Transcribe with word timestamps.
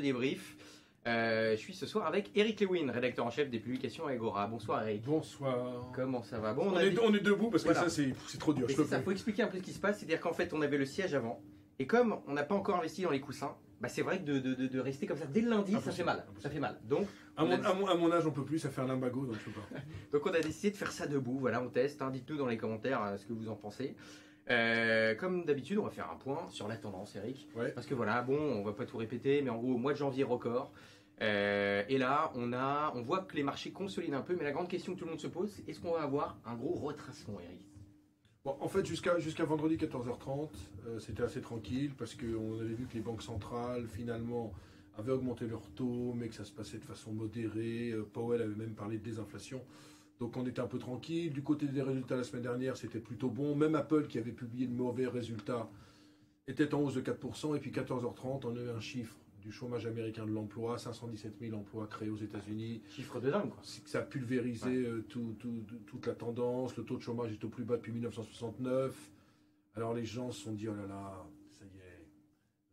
débrief. 0.00 0.56
Euh, 1.06 1.52
je 1.52 1.56
suis 1.56 1.72
ce 1.74 1.86
soir 1.86 2.06
avec 2.06 2.30
Eric 2.34 2.60
Lewin, 2.60 2.90
rédacteur 2.92 3.24
en 3.24 3.30
chef 3.30 3.48
des 3.48 3.58
publications 3.58 4.06
Agora. 4.06 4.46
Bonsoir 4.46 4.86
Eric. 4.86 5.02
Bonsoir. 5.02 5.90
Comment 5.94 6.22
ça 6.22 6.38
va? 6.38 6.52
Bon, 6.52 6.70
On, 6.70 6.78
est, 6.78 6.90
dit- 6.90 6.98
on 7.02 7.14
est 7.14 7.20
debout 7.20 7.48
parce 7.50 7.62
que 7.62 7.72
Voilà. 7.72 7.88
ça 7.88 8.02
c'est 8.28 8.38
trop 8.38 8.52
dur. 8.52 8.66
Plus. 8.66 8.74
faut 8.76 9.10
expliquer 9.10 9.42
un 9.42 9.48
peu 9.48 9.56
ce 9.58 9.62
qui 9.62 9.72
se 9.72 9.80
passe. 9.80 9.98
C'est-à-dire 9.98 10.20
qu'en 10.20 10.34
fait, 10.34 10.52
on 10.52 10.60
avait 10.60 10.76
le 10.76 10.84
siège 10.84 11.14
avant. 11.14 11.40
Et 11.78 11.86
comme 11.86 12.18
on 12.26 12.34
n'a 12.34 12.42
pas 12.42 12.54
encore 12.54 12.76
investi 12.76 13.00
dans 13.02 13.10
les 13.10 13.20
coussins, 13.20 13.56
bah 13.80 13.88
c'est 13.88 14.02
vrai 14.02 14.18
que 14.18 14.24
de, 14.24 14.38
de- 14.40 14.52
de- 14.54 14.66
de 14.66 14.78
rester 14.78 15.06
comme 15.06 15.16
ça 15.16 15.24
dès 15.24 15.40
le 15.40 15.48
lundi, 15.48 15.72
ça 15.72 15.90
fait 15.90 16.04
mal. 16.04 16.18
impossible. 16.18 16.40
Ça 16.42 16.50
fait 16.50 16.60
mal. 16.60 16.78
Donc, 16.86 17.06
À 17.34 17.44
on 17.44 17.46
mon, 17.48 17.52
a- 17.62 17.66
à 17.68 17.72
mon- 17.72 17.86
à 17.86 17.94
mon 17.94 18.12
âge, 18.12 18.26
on 18.26 18.30
peut 18.30 18.44
plus, 18.44 18.58
ça 18.58 18.68
fait 18.68 18.82
un 18.82 18.86
limbago 18.86 19.24
donc 19.24 19.36
je 19.36 19.44
peux 19.46 19.52
pas. 19.52 19.66
Donc 20.12 20.26
on 20.26 20.34
a 20.34 20.40
décidé 20.40 20.70
de 20.72 20.76
faire 20.76 20.92
ça 20.92 21.06
debout, 21.06 21.38
voilà, 21.38 21.62
on 21.62 21.70
teste, 21.70 22.02
hein. 22.02 22.10
dites-nous 22.10 22.36
dans 22.36 22.46
les 22.48 22.58
commentaires 22.58 23.02
euh, 23.02 23.16
ce 23.16 23.24
que 23.24 23.32
vous 23.32 23.48
en 23.48 23.56
pensez. 23.56 23.96
Euh, 24.48 25.14
comme 25.14 25.44
d'habitude, 25.44 25.78
on 25.78 25.84
va 25.84 25.90
faire 25.90 26.10
un 26.10 26.16
point 26.16 26.48
sur 26.50 26.66
la 26.66 26.76
tendance, 26.76 27.14
Eric. 27.16 27.48
Ouais. 27.54 27.72
Parce 27.72 27.86
que 27.86 27.94
voilà, 27.94 28.22
bon, 28.22 28.38
on 28.38 28.62
va 28.62 28.72
pas 28.72 28.86
tout 28.86 28.96
répéter, 28.96 29.42
mais 29.42 29.50
en 29.50 29.58
gros, 29.58 29.74
au 29.74 29.78
mois 29.78 29.92
de 29.92 29.98
janvier, 29.98 30.24
record. 30.24 30.72
Euh, 31.22 31.84
et 31.88 31.98
là, 31.98 32.32
on 32.34 32.52
a, 32.52 32.92
on 32.96 33.02
voit 33.02 33.20
que 33.20 33.36
les 33.36 33.42
marchés 33.42 33.70
consolident 33.70 34.16
un 34.16 34.22
peu, 34.22 34.34
mais 34.36 34.44
la 34.44 34.52
grande 34.52 34.68
question 34.68 34.94
que 34.94 34.98
tout 34.98 35.04
le 35.04 35.10
monde 35.10 35.20
se 35.20 35.26
pose, 35.26 35.50
c'est 35.50 35.68
est-ce 35.68 35.80
qu'on 35.80 35.92
va 35.92 36.02
avoir 36.02 36.38
un 36.46 36.54
gros 36.54 36.74
retracement, 36.74 37.38
Eric? 37.40 37.60
Bon, 38.42 38.56
en 38.58 38.68
fait, 38.68 38.86
jusqu'à 38.86 39.18
jusqu'à 39.18 39.44
vendredi 39.44 39.76
14h30, 39.76 40.48
euh, 40.86 40.98
c'était 40.98 41.22
assez 41.22 41.42
tranquille 41.42 41.92
parce 41.96 42.14
qu'on 42.14 42.58
avait 42.58 42.72
vu 42.72 42.86
que 42.86 42.94
les 42.94 43.00
banques 43.00 43.22
centrales, 43.22 43.86
finalement, 43.86 44.54
avaient 44.96 45.12
augmenté 45.12 45.46
leurs 45.46 45.70
taux, 45.74 46.14
mais 46.14 46.28
que 46.28 46.34
ça 46.34 46.44
se 46.44 46.52
passait 46.52 46.78
de 46.78 46.84
façon 46.84 47.12
modérée. 47.12 47.94
Powell 48.14 48.40
avait 48.40 48.54
même 48.54 48.74
parlé 48.74 48.96
de 48.96 49.04
désinflation. 49.04 49.62
Donc 50.20 50.36
on 50.36 50.46
était 50.46 50.60
un 50.60 50.66
peu 50.66 50.78
tranquille. 50.78 51.32
Du 51.32 51.42
côté 51.42 51.66
des 51.66 51.82
résultats 51.82 52.16
la 52.16 52.24
semaine 52.24 52.42
dernière, 52.42 52.76
c'était 52.76 53.00
plutôt 53.00 53.30
bon. 53.30 53.56
Même 53.56 53.74
Apple, 53.74 54.06
qui 54.06 54.18
avait 54.18 54.32
publié 54.32 54.66
de 54.66 54.72
mauvais 54.74 55.06
résultats, 55.06 55.68
était 56.46 56.72
en 56.74 56.82
hausse 56.82 56.94
de 56.94 57.00
4%. 57.00 57.56
Et 57.56 57.58
puis 57.60 57.70
14h30, 57.70 58.44
on 58.46 58.56
a 58.56 58.60
eu 58.60 58.68
un 58.68 58.80
chiffre 58.80 59.16
du 59.40 59.50
chômage 59.50 59.86
américain 59.86 60.26
de 60.26 60.32
l'emploi, 60.32 60.76
517 60.76 61.38
000 61.40 61.56
emplois 61.56 61.86
créés 61.86 62.10
aux 62.10 62.16
États-Unis. 62.18 62.82
Chiffre 62.90 63.18
de 63.20 63.30
dingue, 63.30 63.48
quoi. 63.48 63.60
Ça 63.62 64.00
a 64.00 64.02
pulvérisé 64.02 64.68
euh, 64.84 65.02
tout- 65.08 65.34
tout- 65.38 65.64
toute 65.86 66.06
la 66.06 66.14
tendance. 66.14 66.76
Le 66.76 66.84
taux 66.84 66.98
de 66.98 67.02
chômage 67.02 67.32
est 67.32 67.42
au 67.42 67.48
plus 67.48 67.64
bas 67.64 67.76
depuis 67.76 67.92
1969. 67.92 69.10
Alors 69.76 69.94
les 69.94 70.04
gens 70.04 70.30
se 70.30 70.42
sont 70.42 70.52
dit, 70.52 70.68
oh 70.68 70.74
là 70.74 70.86
là, 70.86 71.26
ça 71.48 71.64
y 71.64 71.78
est, 71.78 72.06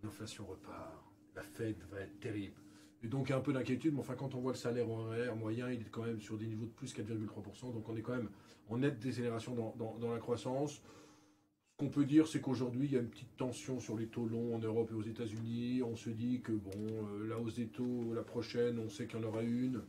l'inflation 0.04 0.46
repart, 0.46 0.92
la 1.36 1.44
Fed 1.44 1.78
va 1.92 2.02
être 2.02 2.20
terrible. 2.20 2.56
Et 3.04 3.08
donc 3.08 3.28
il 3.28 3.32
y 3.32 3.34
a 3.34 3.38
un 3.38 3.42
peu 3.42 3.54
d'inquiétude, 3.54 3.94
mais 3.94 4.00
enfin 4.00 4.16
quand 4.16 4.34
on 4.36 4.40
voit 4.40 4.54
le 4.54 4.58
salaire 4.58 4.90
horaire 4.90 5.36
moyen, 5.36 5.70
il 5.70 5.82
est 5.82 5.90
quand 5.92 6.04
même 6.04 6.20
sur 6.20 6.38
des 6.38 6.48
niveaux 6.48 6.66
de 6.66 6.72
plus 6.72 6.96
4,3%, 6.96 7.74
donc 7.74 7.88
on 7.88 7.96
est 7.96 8.02
quand 8.02 8.16
même 8.16 8.30
en 8.70 8.78
nette 8.78 9.00
décélération 9.00 9.56
dans, 9.56 10.12
la 10.12 10.20
croissance. 10.20 10.74
Ce 10.74 11.78
qu'on 11.78 11.90
peut 11.90 12.06
dire, 12.06 12.28
c'est 12.28 12.42
qu'aujourd'hui, 12.42 12.88
il 12.88 12.94
y 12.94 12.98
a 12.98 13.02
une 13.02 13.10
petite 13.10 13.38
tension 13.38 13.80
sur 13.80 13.96
les 13.96 14.08
taux 14.08 14.26
longs 14.26 14.56
en 14.56 14.60
Europe 14.60 14.90
et 14.92 14.96
aux 14.96 15.04
États-Unis. 15.04 15.84
On 15.84 15.96
se 15.96 16.10
dit 16.10 16.42
que 16.42 16.52
bon, 16.52 16.72
euh, 16.76 17.28
la 17.28 17.38
hausse 17.38 17.56
des 17.56 17.68
taux, 17.68 18.14
la 18.16 18.24
prochaine, 18.24 18.80
on 18.80 18.90
sait 18.90 19.06
qu'il 19.06 19.20
y 19.20 19.24
en 19.24 19.28
aura 19.28 19.44
une 19.44 19.84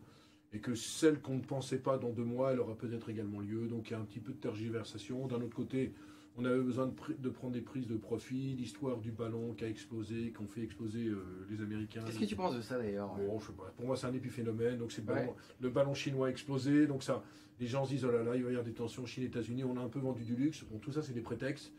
et 0.53 0.61
que 0.61 0.75
celle 0.75 1.21
qu'on 1.21 1.37
ne 1.37 1.43
pensait 1.43 1.79
pas 1.79 1.99
dans 1.99 2.11
deux 2.11 2.25
mois, 2.25 2.53
elle 2.53 2.61
aura 2.61 2.75
peut-être 2.77 3.09
également 3.11 3.41
lieu. 3.41 3.69
Donc 3.69 3.89
il 3.89 3.93
y 3.93 3.97
a 3.97 3.99
un 3.99 4.05
petit 4.05 4.21
peu 4.21 4.33
de 4.33 4.39
tergiversation. 4.39 5.27
D'un 5.27 5.41
autre 5.41 5.57
côté, 5.57 5.93
on 6.39 6.45
avait 6.45 6.61
besoin 6.61 6.87
de, 6.87 7.29
prendre 7.31 7.53
des 7.53 7.61
prises 7.61 7.87
de 7.89 7.97
profit. 7.97 8.55
L'histoire 8.55 8.99
du 8.99 9.11
ballon 9.11 9.55
qui 9.55 9.65
a 9.65 9.69
explosé, 9.69 10.31
qu'ont 10.31 10.47
fait 10.47 10.63
exploser 10.63 11.07
euh, 11.07 11.47
les 11.51 11.61
Américains. 11.61 12.03
Qu'est-ce 12.07 12.21
que 12.21 12.25
tu 12.25 12.37
penses 12.37 12.55
de 12.55 12.61
ça 12.61 12.79
d'ailleurs? 12.79 13.15
Bon. 13.17 13.39
Pour 13.77 13.87
moi, 13.87 13.97
c'est 13.97 14.07
un 14.07 14.15
épiphénomène. 14.15 14.79
Donc, 14.79 14.93
c'est 14.93 15.01
le, 15.01 15.07
ballon, 15.09 15.31
Ouais. 15.31 15.35
le 15.61 15.71
ballon 15.71 15.95
chinois 15.95 16.29
a 16.29 16.31
explosé. 16.31 16.87
Donc, 16.87 17.03
ça, 17.03 17.25
les 17.59 17.67
gens 17.67 17.85
se 17.85 17.91
disent 17.91 18.05
oh 18.05 18.13
là 18.13 18.23
là, 18.23 18.37
il 18.37 18.43
va 18.43 18.51
y 18.51 18.53
avoir 18.53 18.65
des 18.65 18.73
tensions 18.73 19.05
Chine-États-Unis. 19.05 19.65
On 19.65 19.77
a 19.77 19.81
un 19.81 19.89
peu 19.89 19.99
vendu 19.99 20.23
du 20.23 20.37
luxe. 20.37 20.65
Bon, 20.71 20.79
tout 20.79 20.93
ça, 20.93 21.03
c'est 21.03 21.13
des 21.13 21.21
prétextes. 21.23 21.73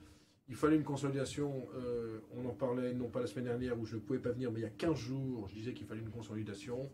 Il 0.49 0.55
fallait 0.55 0.75
une 0.75 0.83
consolidation. 0.83 1.67
euh, 1.77 2.19
on 2.35 2.45
en 2.45 2.53
parlait, 2.53 2.93
non 2.93 3.07
pas 3.07 3.21
la 3.21 3.27
semaine 3.27 3.45
dernière 3.45 3.80
où 3.80 3.85
je 3.85 3.95
ne 3.95 4.02
pouvais 4.02 4.19
pas 4.19 4.31
venir, 4.31 4.52
mais 4.52 4.59
il 4.59 4.63
y 4.63 4.65
a 4.65 4.71
15 4.71 4.97
jours, 4.97 5.47
je 5.47 5.53
disais 5.53 5.73
qu'il 5.73 5.85
fallait 5.85 6.02
une 6.02 6.09
consolidation. 6.09 6.89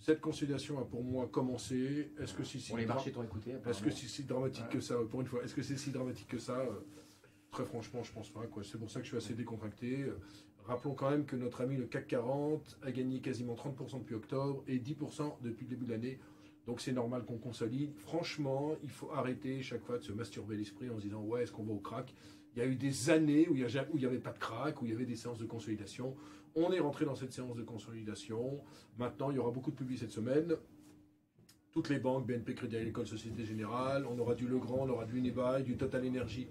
Cette 0.00 0.20
consolidation 0.20 0.78
a 0.78 0.84
pour 0.84 1.02
moi 1.02 1.26
commencé. 1.28 2.12
Est-ce 2.20 2.32
que 2.34 2.44
si, 2.44 2.64
Bon, 2.70 2.76
les 2.76 2.84
dra- 2.84 2.94
marchés 2.94 3.12
t'ont 3.12 3.22
écouté. 3.24 3.54
est-ce 3.66 3.82
que 3.82 3.90
c'est 3.90 4.06
si 4.06 4.22
dramatique 4.24 4.64
Ouais. 4.64 4.70
que 4.74 4.80
ça 4.80 4.94
Pour 5.10 5.20
une 5.20 5.26
fois, 5.26 5.42
est-ce 5.44 5.54
que 5.54 5.62
c'est 5.62 5.76
si 5.76 5.90
dramatique 5.90 6.28
que 6.28 6.38
ça 6.38 6.58
Euh, 6.60 6.70
Très 7.50 7.64
franchement, 7.64 8.02
je 8.02 8.12
pense 8.12 8.28
pas. 8.28 8.46
quoi. 8.46 8.62
C'est 8.62 8.78
pour 8.78 8.90
ça 8.90 9.00
que 9.00 9.04
je 9.06 9.08
suis 9.10 9.16
assez 9.16 9.34
décontracté. 9.34 10.04
Rappelons 10.66 10.92
quand 10.94 11.10
même 11.10 11.24
que 11.24 11.34
notre 11.34 11.62
ami 11.62 11.76
le 11.76 11.86
CAC 11.86 12.06
40 12.06 12.78
a 12.82 12.92
gagné 12.92 13.20
quasiment 13.20 13.54
30% 13.54 13.98
depuis 14.00 14.14
octobre 14.14 14.62
et 14.68 14.78
10% 14.78 15.38
depuis 15.40 15.64
le 15.64 15.70
début 15.70 15.86
de 15.86 15.90
l'année. 15.92 16.18
Donc 16.66 16.82
c'est 16.82 16.92
normal 16.92 17.24
qu'on 17.24 17.38
consolide. 17.38 17.94
Franchement, 17.96 18.76
il 18.82 18.90
faut 18.90 19.10
arrêter 19.12 19.62
chaque 19.62 19.82
fois 19.82 19.96
de 19.96 20.02
se 20.02 20.12
masturber 20.12 20.56
l'esprit 20.58 20.90
en 20.90 20.98
se 20.98 21.04
disant 21.04 21.22
ouais, 21.22 21.42
est-ce 21.44 21.52
qu'on 21.52 21.64
va 21.64 21.72
au 21.72 21.78
crack? 21.78 22.14
Il 22.54 22.58
y 22.58 22.62
a 22.62 22.66
eu 22.66 22.76
des 22.76 23.10
années 23.10 23.48
où 23.48 23.54
il 23.54 23.64
n'y 23.64 24.04
avait 24.04 24.18
pas 24.18 24.32
de 24.32 24.38
crack, 24.38 24.82
où 24.82 24.86
il 24.86 24.92
y 24.92 24.94
avait 24.94 25.06
des 25.06 25.16
séances 25.16 25.38
de 25.38 25.46
consolidation. 25.46 26.16
On 26.54 26.72
est 26.72 26.80
rentré 26.80 27.04
dans 27.04 27.14
cette 27.14 27.32
séance 27.32 27.56
de 27.56 27.62
consolidation. 27.62 28.60
Maintenant, 28.98 29.30
il 29.30 29.36
y 29.36 29.38
aura 29.38 29.50
beaucoup 29.50 29.70
de 29.70 29.76
publics 29.76 29.98
cette 29.98 30.10
semaine. 30.10 30.56
Toutes 31.72 31.90
les 31.90 31.98
banques, 31.98 32.26
BNP, 32.26 32.54
Crédit 32.54 32.76
Agricole, 32.76 33.06
Société 33.06 33.44
Générale, 33.44 34.06
on 34.06 34.18
aura 34.18 34.34
du 34.34 34.48
Legrand, 34.48 34.80
on 34.80 34.88
aura 34.88 35.04
du 35.04 35.18
Unibail, 35.18 35.62
du 35.62 35.76
Total 35.76 36.04
Energy, 36.04 36.48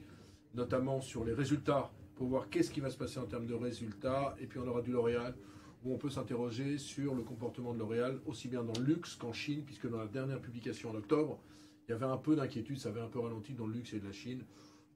notamment 0.54 1.02
sur 1.02 1.26
les 1.26 1.34
résultats, 1.34 1.92
pour 2.16 2.28
voir 2.28 2.50
qu'est-ce 2.50 2.72
qui 2.72 2.80
va 2.80 2.90
se 2.90 2.98
passer 2.98 3.20
en 3.20 3.26
termes 3.26 3.48
de 3.48 3.54
résultats. 3.54 4.36
Et 4.40 4.46
puis 4.46 4.60
on 4.60 4.68
aura 4.68 4.82
du 4.82 4.92
L'Oréal, 4.92 5.36
où 5.84 5.94
on 5.94 5.98
peut 5.98 6.10
s'interroger 6.10 6.78
sur 6.78 7.16
le 7.16 7.24
comportement 7.24 7.74
de 7.74 7.80
L'Oréal, 7.80 8.20
aussi 8.26 8.48
bien 8.48 8.64
dans 8.64 8.80
le 8.80 8.86
luxe 8.86 9.16
qu'en 9.16 9.34
Chine, 9.34 9.64
puisque 9.66 9.90
dans 9.90 9.98
la 9.98 10.08
dernière 10.08 10.40
publication 10.40 10.92
en 10.92 10.96
octobre, 10.96 11.42
il 11.88 11.92
y 11.92 11.96
avait 11.96 12.06
un 12.06 12.18
peu 12.18 12.36
d'inquiétude, 12.36 12.78
ça 12.78 12.90
avait 12.90 13.02
un 13.02 13.08
peu 13.08 13.20
ralenti 13.20 13.54
dans 13.54 13.66
le 13.66 13.74
luxe 13.74 13.94
et 13.94 14.00
de 14.00 14.06
la 14.06 14.12
Chine. 14.12 14.44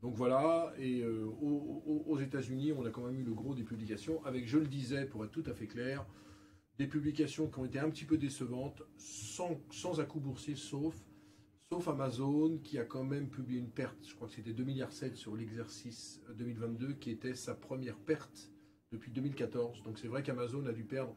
Donc 0.02 0.16
voilà, 0.16 0.74
et 0.80 1.02
euh, 1.02 1.26
aux, 1.26 2.20
États-Unis, 2.20 2.74
on 2.74 2.86
a 2.86 2.90
quand 2.90 3.06
même 3.06 3.20
eu 3.20 3.24
le 3.24 3.34
gros 3.34 3.54
des 3.54 3.64
publications, 3.64 4.24
avec, 4.26 4.48
je 4.48 4.58
le 4.58 4.66
disais, 4.66 5.06
pour 5.06 5.24
être 5.24 5.32
tout 5.32 5.44
à 5.46 5.54
fait 5.54 5.68
clair, 5.68 6.08
des 6.80 6.88
publications 6.88 7.48
qui 7.48 7.60
ont 7.60 7.66
été 7.66 7.78
un 7.78 7.90
petit 7.92 8.06
peu 8.06 8.18
décevantes, 8.18 8.82
sans, 8.98 9.62
sans 9.70 10.00
à-coup 10.00 10.20
boursier, 10.20 10.56
sauf, 10.56 10.96
sauf 11.70 11.88
Amazon, 11.88 12.58
qui 12.64 12.80
a 12.80 12.84
quand 12.84 13.04
même 13.04 13.30
publié 13.30 13.60
une 13.60 13.70
perte, 13.70 13.98
je 14.04 14.16
crois 14.16 14.28
que 14.28 14.34
c'était 14.34 14.54
2,7 14.54 14.66
milliards 14.66 14.92
sur 15.14 15.36
l'exercice 15.36 16.20
2022, 16.36 16.94
qui 16.94 17.12
était 17.12 17.36
sa 17.36 17.54
première 17.54 17.98
perte 17.98 18.52
depuis 18.92 19.12
2014. 19.12 19.84
Donc 19.84 20.00
c'est 20.00 20.08
vrai 20.08 20.24
qu'Amazon 20.24 20.66
a 20.66 20.74
dû 20.74 20.84
perdre 20.84 21.16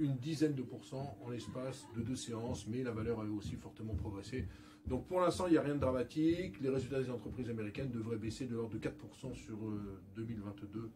une 0.00 0.16
dizaine 0.16 0.54
de 0.54 0.62
pourcents 0.62 1.16
en 1.24 1.30
l'espace 1.30 1.86
de 1.96 2.02
deux 2.02 2.16
séances, 2.16 2.66
mais 2.66 2.82
la 2.82 2.90
valeur 2.90 3.20
avait 3.20 3.30
aussi 3.30 3.54
fortement 3.54 3.94
progressé. 3.94 4.46
Donc 4.86 5.06
pour 5.06 5.20
l'instant, 5.20 5.46
il 5.46 5.52
n'y 5.52 5.58
a 5.58 5.62
rien 5.62 5.74
de 5.74 5.80
dramatique. 5.80 6.60
Les 6.60 6.70
résultats 6.70 7.00
des 7.02 7.10
entreprises 7.10 7.48
américaines 7.50 7.90
devraient 7.90 8.16
baisser 8.16 8.46
de 8.46 8.54
l'ordre 8.56 8.70
de 8.76 8.78
4% 8.78 9.34
sur 9.34 9.56
euh, 9.68 10.00
2022. 10.16 10.90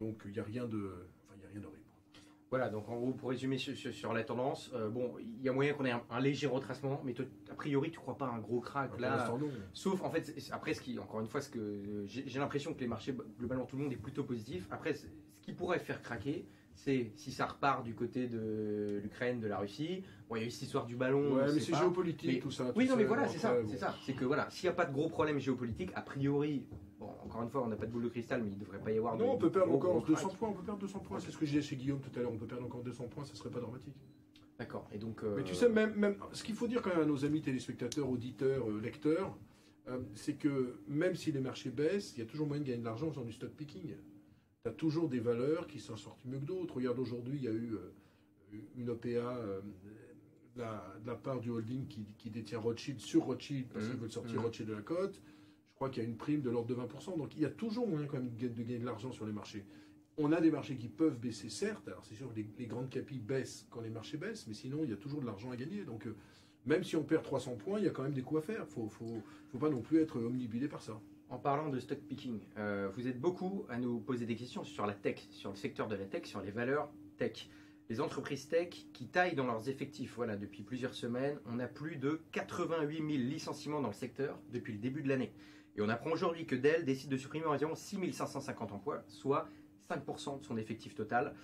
Donc 0.00 0.22
il 0.26 0.32
n'y 0.32 0.38
a 0.38 0.44
rien 0.44 0.66
de, 0.66 0.92
enfin, 1.24 1.34
il 1.38 1.42
y 1.42 1.46
a 1.46 1.48
rien 1.48 1.60
d'horrible. 1.60 1.82
Voilà, 2.50 2.68
donc 2.68 2.88
en 2.88 2.96
gros, 2.98 3.12
pour 3.12 3.30
résumer 3.30 3.58
sur, 3.58 3.76
sur- 3.76 3.92
sur 3.92 4.12
la 4.12 4.24
tendance, 4.24 4.72
euh, 4.74 4.88
bon, 4.90 5.14
il 5.20 5.40
y 5.40 5.48
a 5.48 5.52
moyen 5.52 5.72
qu'on 5.72 5.84
ait 5.84 5.92
un, 5.92 6.02
un 6.10 6.18
léger 6.20 6.48
retracement, 6.48 7.00
mais 7.04 7.14
a 7.48 7.54
priori, 7.54 7.92
tu 7.92 7.98
crois 8.00 8.18
pas 8.18 8.26
à 8.26 8.30
un 8.32 8.40
gros 8.40 8.58
crack 8.60 8.90
Pour 8.90 9.00
là 9.00 9.16
non. 9.38 9.48
Sauf, 9.72 10.02
en 10.02 10.10
fait, 10.10 10.34
après, 10.50 10.74
ce 10.74 10.80
qui, 10.80 10.98
encore 10.98 11.20
une 11.20 11.28
fois, 11.28 11.40
ce 11.40 11.48
que 11.48 11.60
euh, 11.60 12.06
j'ai 12.06 12.38
l'impression 12.40 12.74
que 12.74 12.80
les 12.80 12.88
marchés, 12.88 13.14
globalement, 13.38 13.66
tout 13.66 13.76
le 13.76 13.84
monde 13.84 13.92
est 13.92 13.96
plutôt 13.96 14.24
positif. 14.24 14.66
Après, 14.72 14.94
ce 14.94 15.06
qui 15.42 15.52
pourrait 15.52 15.78
faire 15.78 16.02
craquer, 16.02 16.44
c'est 16.74 17.12
si 17.16 17.30
ça 17.32 17.46
repart 17.46 17.84
du 17.84 17.94
côté 17.94 18.26
de 18.26 19.00
l'Ukraine, 19.02 19.40
de 19.40 19.46
la 19.46 19.58
Russie. 19.58 20.02
Bon, 20.28 20.36
il 20.36 20.40
y 20.42 20.44
a 20.44 20.46
eu 20.46 20.50
cette 20.50 20.62
histoire 20.62 20.86
du 20.86 20.96
ballon. 20.96 21.36
Ouais, 21.36 21.52
mais 21.52 21.60
c'est 21.60 21.74
géopolitique, 21.74 22.30
Mais- 22.32 22.38
tout 22.40 22.50
ça. 22.50 22.72
Oui, 22.74 22.88
non, 22.88 22.96
mais 22.96 23.04
voilà, 23.04 23.28
c'est 23.28 23.38
ça, 23.38 23.54
c'est 23.68 23.76
ça. 23.76 23.94
C'est 24.04 24.14
que 24.14 24.24
voilà, 24.24 24.48
s'il 24.50 24.68
n'y 24.68 24.72
a 24.72 24.76
pas 24.76 24.86
de 24.86 24.92
gros 24.92 25.08
problèmes 25.08 25.38
géopolitiques, 25.38 25.90
a 25.94 26.00
priori, 26.02 26.64
bon, 26.98 27.08
encore 27.24 27.42
une 27.42 27.50
fois, 27.50 27.62
on 27.64 27.68
n'a 27.68 27.76
pas 27.76 27.86
de 27.86 27.90
boule 27.92 28.04
de 28.04 28.08
cristal, 28.08 28.42
mais 28.42 28.48
il 28.48 28.54
ne 28.54 28.60
devrait 28.60 28.78
pas 28.78 28.92
y 28.92 28.98
avoir 28.98 29.16
de. 29.16 29.22
Non, 29.24 29.32
on 29.32 29.38
peut 29.38 29.50
perdre 29.50 29.72
encore 29.74 29.96
gros 29.98 30.06
200 30.06 30.28
cracks. 30.28 30.38
points, 30.38 30.48
on 30.48 30.52
peut 30.54 30.62
perdre 30.62 30.80
200 30.80 30.98
points. 31.00 31.20
C'est 31.20 31.30
ce 31.30 31.36
que 31.38 31.44
je 31.44 31.50
disais 31.50 31.62
chez 31.62 31.76
Guillaume 31.76 32.00
tout 32.00 32.16
à 32.18 32.22
l'heure, 32.22 32.32
on 32.32 32.38
peut 32.38 32.46
perdre 32.46 32.64
encore 32.64 32.82
200 32.82 33.04
points, 33.08 33.24
ça 33.24 33.34
serait 33.34 33.50
pas 33.50 33.60
dramatique. 33.60 33.94
D'accord. 34.58 34.86
Et 34.92 34.98
donc. 34.98 35.22
euh, 35.24 35.34
Mais 35.36 35.42
tu 35.44 35.54
sais, 35.54 35.68
même, 35.68 35.94
même 35.96 36.16
ce 36.32 36.44
qu'il 36.44 36.54
faut 36.54 36.68
dire 36.68 36.82
quand 36.82 36.90
même 36.90 37.00
à 37.00 37.06
nos 37.06 37.24
amis 37.24 37.40
téléspectateurs, 37.42 38.08
auditeurs, 38.08 38.68
euh, 38.68 38.78
lecteurs, 38.80 39.34
euh, 39.88 39.98
c'est 40.14 40.34
que 40.34 40.78
même 40.86 41.14
si 41.14 41.32
les 41.32 41.40
marchés 41.40 41.70
baissent, 41.70 42.12
il 42.16 42.20
y 42.20 42.22
a 42.22 42.26
toujours 42.26 42.46
moyen 42.46 42.62
de 42.62 42.66
gagner 42.68 42.80
de 42.80 42.84
l'argent 42.84 43.08
en 43.08 43.10
faisant 43.10 43.24
du 43.24 43.32
stock 43.32 43.50
picking. 43.50 43.94
Tu 44.62 44.68
as 44.68 44.72
toujours 44.72 45.08
des 45.08 45.20
valeurs 45.20 45.66
qui 45.66 45.80
s'en 45.80 45.96
sortent 45.96 46.24
mieux 46.26 46.38
que 46.38 46.44
d'autres. 46.44 46.74
Regarde, 46.76 46.98
aujourd'hui, 46.98 47.36
il 47.38 47.44
y 47.44 47.48
a 47.48 47.52
eu 47.52 47.74
euh, 47.76 48.58
une 48.76 48.90
OPA 48.90 49.08
euh, 49.08 49.60
de, 50.54 50.60
la, 50.60 50.94
de 51.02 51.06
la 51.06 51.14
part 51.14 51.40
du 51.40 51.48
holding 51.48 51.86
qui, 51.86 52.04
qui 52.18 52.28
détient 52.28 52.58
Rothschild 52.58 53.00
sur 53.00 53.22
Rothschild 53.24 53.68
parce 53.72 53.86
qu'ils 53.88 53.96
veulent 53.98 54.10
sortir 54.10 54.36
Mhm. 54.36 54.44
Rothschild 54.44 54.68
de 54.68 54.74
la 54.74 54.82
cote. 54.82 55.14
Je 55.70 55.74
crois 55.76 55.88
qu'il 55.88 56.02
y 56.02 56.06
a 56.06 56.08
une 56.10 56.16
prime 56.18 56.42
de 56.42 56.50
l'ordre 56.50 56.68
de 56.68 56.74
20%. 56.74 57.16
Donc 57.16 57.34
il 57.36 57.40
y 57.40 57.46
a 57.46 57.50
toujours 57.50 57.88
moyen 57.88 58.06
quand 58.06 58.18
même 58.18 58.28
de 58.28 58.36
gagner- 58.48 58.78
de 58.78 58.84
l'argent 58.84 59.12
sur 59.12 59.24
les 59.24 59.32
marchés. 59.32 59.64
On 60.18 60.30
a 60.30 60.40
des 60.42 60.50
marchés 60.50 60.76
qui 60.76 60.88
peuvent 60.88 61.18
baisser, 61.18 61.48
certes. 61.48 61.88
Alors 61.88 62.04
c'est 62.04 62.14
sûr 62.16 62.28
que 62.30 62.36
les, 62.36 62.46
les 62.58 62.66
grandes 62.66 62.90
capis 62.90 63.18
baissent 63.18 63.66
quand 63.70 63.80
les 63.80 63.88
marchés 63.88 64.18
baissent, 64.18 64.46
mais 64.46 64.52
sinon 64.52 64.80
il 64.84 64.90
y 64.90 64.92
a 64.92 64.96
toujours 64.96 65.22
de 65.22 65.26
l'argent 65.26 65.50
à 65.50 65.56
gagner. 65.56 65.84
Donc 65.86 66.06
euh, 66.06 66.14
même 66.66 66.84
si 66.84 66.96
on 66.96 67.02
perd 67.02 67.22
300 67.22 67.56
points, 67.56 67.78
il 67.78 67.86
y 67.86 67.88
a 67.88 67.92
quand 67.92 68.02
même 68.02 68.12
des 68.12 68.20
coups 68.20 68.40
à 68.40 68.42
faire. 68.42 68.68
Faut, 68.68 68.90
faut, 68.90 69.22
faut 69.48 69.58
pas 69.58 69.70
non 69.70 69.80
plus 69.80 70.00
être 70.00 70.20
omnibulé 70.20 70.68
par 70.68 70.82
ça. 70.82 71.00
En 71.30 71.38
parlant 71.38 71.68
de 71.68 71.78
stock 71.78 71.98
picking, 72.00 72.40
euh, 72.58 72.90
vous 72.96 73.06
êtes 73.06 73.20
beaucoup 73.20 73.64
à 73.68 73.78
nous 73.78 74.00
poser 74.00 74.26
des 74.26 74.34
questions 74.34 74.64
sur 74.64 74.84
la 74.84 74.94
tech, 74.94 75.28
sur 75.30 75.50
le 75.50 75.56
secteur 75.56 75.86
de 75.86 75.94
la 75.94 76.04
tech, 76.04 76.24
sur 76.24 76.40
les 76.40 76.50
valeurs 76.50 76.90
tech. 77.18 77.48
Les 77.88 78.00
entreprises 78.00 78.48
tech 78.48 78.86
qui 78.92 79.06
taillent 79.06 79.36
dans 79.36 79.46
leurs 79.46 79.68
effectifs. 79.68 80.14
Voilà, 80.16 80.36
depuis 80.36 80.64
plusieurs 80.64 80.94
semaines, 80.94 81.38
on 81.46 81.60
a 81.60 81.68
plus 81.68 81.96
de 81.96 82.20
88 82.32 82.96
000 82.96 83.08
licenciements 83.10 83.80
dans 83.80 83.88
le 83.88 83.94
secteur 83.94 84.40
depuis 84.52 84.72
le 84.72 84.80
début 84.80 85.02
de 85.02 85.08
l'année. 85.08 85.32
Et 85.76 85.82
on 85.82 85.88
apprend 85.88 86.10
aujourd'hui 86.10 86.46
que 86.46 86.56
Dell 86.56 86.84
décide 86.84 87.10
de 87.10 87.16
supprimer 87.16 87.46
environ 87.46 87.76
6 87.76 88.12
550 88.12 88.72
emplois, 88.72 89.04
soit 89.06 89.48
5% 89.88 90.40
de 90.40 90.44
son 90.44 90.56
effectif 90.56 90.96
total. 90.96 91.34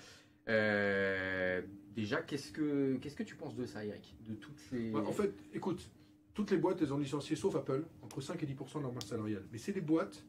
Euh, 0.48 1.62
Déjà, 1.96 2.20
qu'est-ce 2.20 2.52
que, 2.52 2.96
qu'est-ce 2.96 3.16
que 3.16 3.22
tu 3.22 3.36
penses 3.36 3.56
de 3.56 3.64
ça, 3.64 3.82
Eric? 3.82 4.14
De 4.28 4.34
toutes 4.34 4.58
ces. 4.58 4.90
Bah, 4.90 5.02
en 5.06 5.12
fait, 5.12 5.32
écoute, 5.54 5.88
toutes 6.36 6.50
les 6.50 6.58
boîtes, 6.58 6.82
elles 6.82 6.92
ont 6.92 6.98
licencié, 6.98 7.34
sauf 7.34 7.56
Apple, 7.56 7.82
entre 8.02 8.20
5 8.20 8.42
et 8.42 8.46
10% 8.46 8.76
de 8.76 8.82
leur 8.82 8.92
masse 8.92 9.06
salariale. 9.06 9.44
Mais 9.50 9.56
c'est 9.58 9.72
des 9.72 9.80
boîtes 9.80 10.22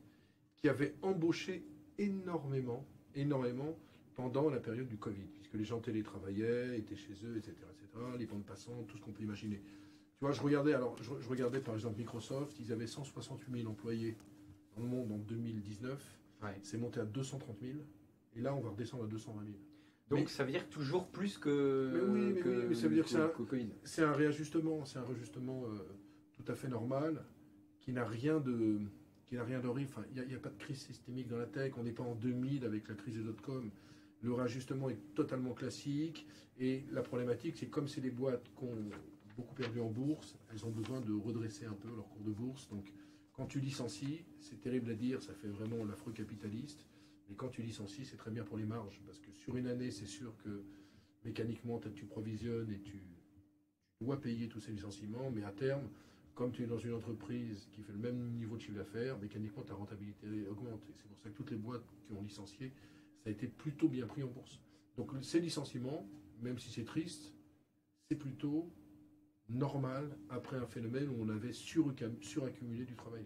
qui 0.55 0.69
avaient 0.69 0.95
embauché 1.01 1.65
énormément, 1.97 2.85
énormément 3.13 3.77
pendant 4.15 4.49
la 4.49 4.61
période 4.61 4.87
du 4.87 4.97
Covid, 4.97 5.25
puisque 5.33 5.53
les 5.55 5.65
gens 5.65 5.79
télétravaillaient, 5.81 6.79
étaient 6.79 6.95
chez 6.95 7.13
eux, 7.25 7.35
etc., 7.35 7.51
etc., 7.73 8.05
les 8.17 8.25
bandes 8.25 8.45
passantes, 8.45 8.87
tout 8.87 8.95
ce 8.97 9.01
qu'on 9.01 9.11
peut 9.11 9.23
imaginer. 9.23 9.57
Tu 9.57 10.21
vois, 10.21 10.31
je 10.31 10.41
regardais, 10.41 10.73
alors, 10.73 10.95
je, 11.03 11.11
je 11.19 11.27
regardais 11.27 11.59
par 11.59 11.73
exemple 11.75 11.97
Microsoft, 11.99 12.57
ils 12.61 12.71
avaient 12.71 12.87
168 12.87 13.59
000 13.63 13.69
employés 13.69 14.15
dans 14.77 14.83
le 14.83 14.87
monde 14.87 15.11
en 15.11 15.17
2019, 15.17 16.13
Ouais. 16.41 16.57
c'est 16.63 16.77
monté 16.77 16.99
à 17.01 17.05
230 17.05 17.57
000, 17.61 17.79
et 18.35 18.41
là 18.41 18.55
on 18.55 18.61
va 18.61 18.69
redescendre 18.69 19.03
à 19.03 19.07
220 19.07 19.43
000. 19.43 19.57
Donc 20.09 20.19
Mais- 20.19 20.27
ça 20.27 20.45
veut 20.45 20.51
dire 20.51 20.67
toujours 20.69 21.07
plus 21.07 21.37
que. 21.37 21.91
Mais 21.93 22.01
oui, 22.01 22.31
mais 22.35 22.41
que- 22.41 22.49
oui, 22.49 22.65
mais 22.69 22.75
ça 22.75 22.87
veut 22.87 22.95
dire 22.95 23.03
que 23.03 23.09
ça- 23.09 23.27
qu'au 23.35 23.43
Covid. 23.43 23.67
C'est 23.83 24.03
un 24.03 24.13
réajustement, 24.13 24.85
c'est 24.85 24.99
un 24.99 25.03
réajustement 25.03 25.63
euh, 25.65 25.77
tout 26.33 26.49
à 26.51 26.55
fait 26.55 26.69
normal, 26.69 27.23
qui 27.81 27.91
n'a 27.91 28.05
rien 28.05 28.39
de 28.39 28.79
qui 29.25 29.35
n'a 29.35 29.43
rien 29.43 29.59
d'horrible. 29.59 29.89
Enfin, 29.93 30.05
il 30.15 30.25
n'y 30.25 30.33
a 30.35 30.39
pas 30.39 30.47
de 30.49 30.57
crise 30.57 30.77
systémique 30.79 31.27
dans 31.27 31.37
la 31.37 31.45
tech. 31.47 31.73
On 31.77 31.83
n'est 31.83 31.91
pas 31.91 32.03
en 32.03 32.15
2000 32.15 32.63
avec 32.63 32.87
la 32.87 32.95
crise 32.95 33.17
des 33.17 33.23
dot-com. 33.23 33.69
Le 34.21 34.31
réajustement 34.33 34.89
est 34.89 35.13
totalement 35.15 35.53
classique. 35.53 36.25
Et 36.59 36.85
la 36.93 37.01
problématique, 37.01 37.57
c'est 37.57 37.67
comme 37.67 37.89
c'est 37.89 37.99
des 37.99 38.09
boîtes 38.09 38.45
qui 38.57 38.63
ont 38.63 38.89
beaucoup 39.35 39.53
perdu 39.53 39.81
en 39.81 39.89
bourse, 39.89 40.37
elles 40.51 40.65
ont 40.65 40.71
besoin 40.71 41.01
de 41.01 41.11
redresser 41.13 41.65
un 41.65 41.73
peu 41.73 41.89
leur 41.89 42.07
cours 42.07 42.23
de 42.23 42.31
bourse. 42.31 42.69
Donc, 42.69 42.91
quand 43.33 43.45
tu 43.47 43.59
licencies, 43.59 44.23
c'est 44.39 44.61
terrible 44.61 44.89
à 44.91 44.95
dire, 44.95 45.21
ça 45.21 45.33
fait 45.33 45.49
vraiment 45.49 45.83
l'affreux 45.85 46.13
capitaliste. 46.13 46.86
Mais 47.29 47.35
quand 47.35 47.49
tu 47.49 47.61
licencies, 47.61 48.05
c'est 48.05 48.17
très 48.17 48.31
bien 48.31 48.43
pour 48.43 48.57
les 48.57 48.65
marges. 48.65 49.01
Parce 49.05 49.19
que 49.19 49.31
sur 49.31 49.55
une 49.57 49.67
année, 49.67 49.91
c'est 49.91 50.05
sûr 50.05 50.35
que 50.43 50.63
mécaniquement, 51.25 51.79
tu 51.79 52.05
provisionnes 52.05 52.71
et 52.71 52.79
tu, 52.79 53.01
tu 53.99 54.03
dois 54.05 54.19
payer 54.19 54.47
tous 54.47 54.59
ces 54.59 54.71
licenciements. 54.71 55.31
Mais 55.31 55.43
à 55.43 55.51
terme, 55.51 55.89
comme 56.35 56.51
tu 56.51 56.63
es 56.63 56.67
dans 56.67 56.77
une 56.77 56.93
entreprise 56.93 57.67
qui 57.73 57.81
fait 57.81 57.91
le 57.91 57.97
même 57.97 58.37
niveau 58.37 58.57
de 58.57 58.61
chiffre 58.61 58.77
d'affaires, 58.77 59.17
mécaniquement, 59.19 59.63
ta 59.63 59.73
rentabilité 59.73 60.47
augmente. 60.47 60.83
Et 60.89 60.93
c'est 60.95 61.07
pour 61.07 61.17
ça 61.17 61.29
que 61.29 61.35
toutes 61.35 61.51
les 61.51 61.57
boîtes 61.57 61.89
qui 62.05 62.13
ont 62.13 62.21
licencié, 62.21 62.71
ça 63.23 63.29
a 63.29 63.31
été 63.31 63.47
plutôt 63.47 63.89
bien 63.89 64.05
pris 64.05 64.21
en 64.23 64.27
bourse. 64.27 64.61
Donc 64.97 65.11
ces 65.21 65.39
licenciements, 65.39 66.07
même 66.41 66.59
si 66.59 66.69
c'est 66.71 66.85
triste, 66.85 67.33
c'est 68.07 68.15
plutôt 68.15 68.71
normal 69.49 70.15
après 70.29 70.57
un 70.57 70.67
phénomène 70.67 71.09
où 71.09 71.15
on 71.19 71.29
avait 71.29 71.53
suraccumulé 71.53 72.85
du 72.85 72.95
travail. 72.95 73.25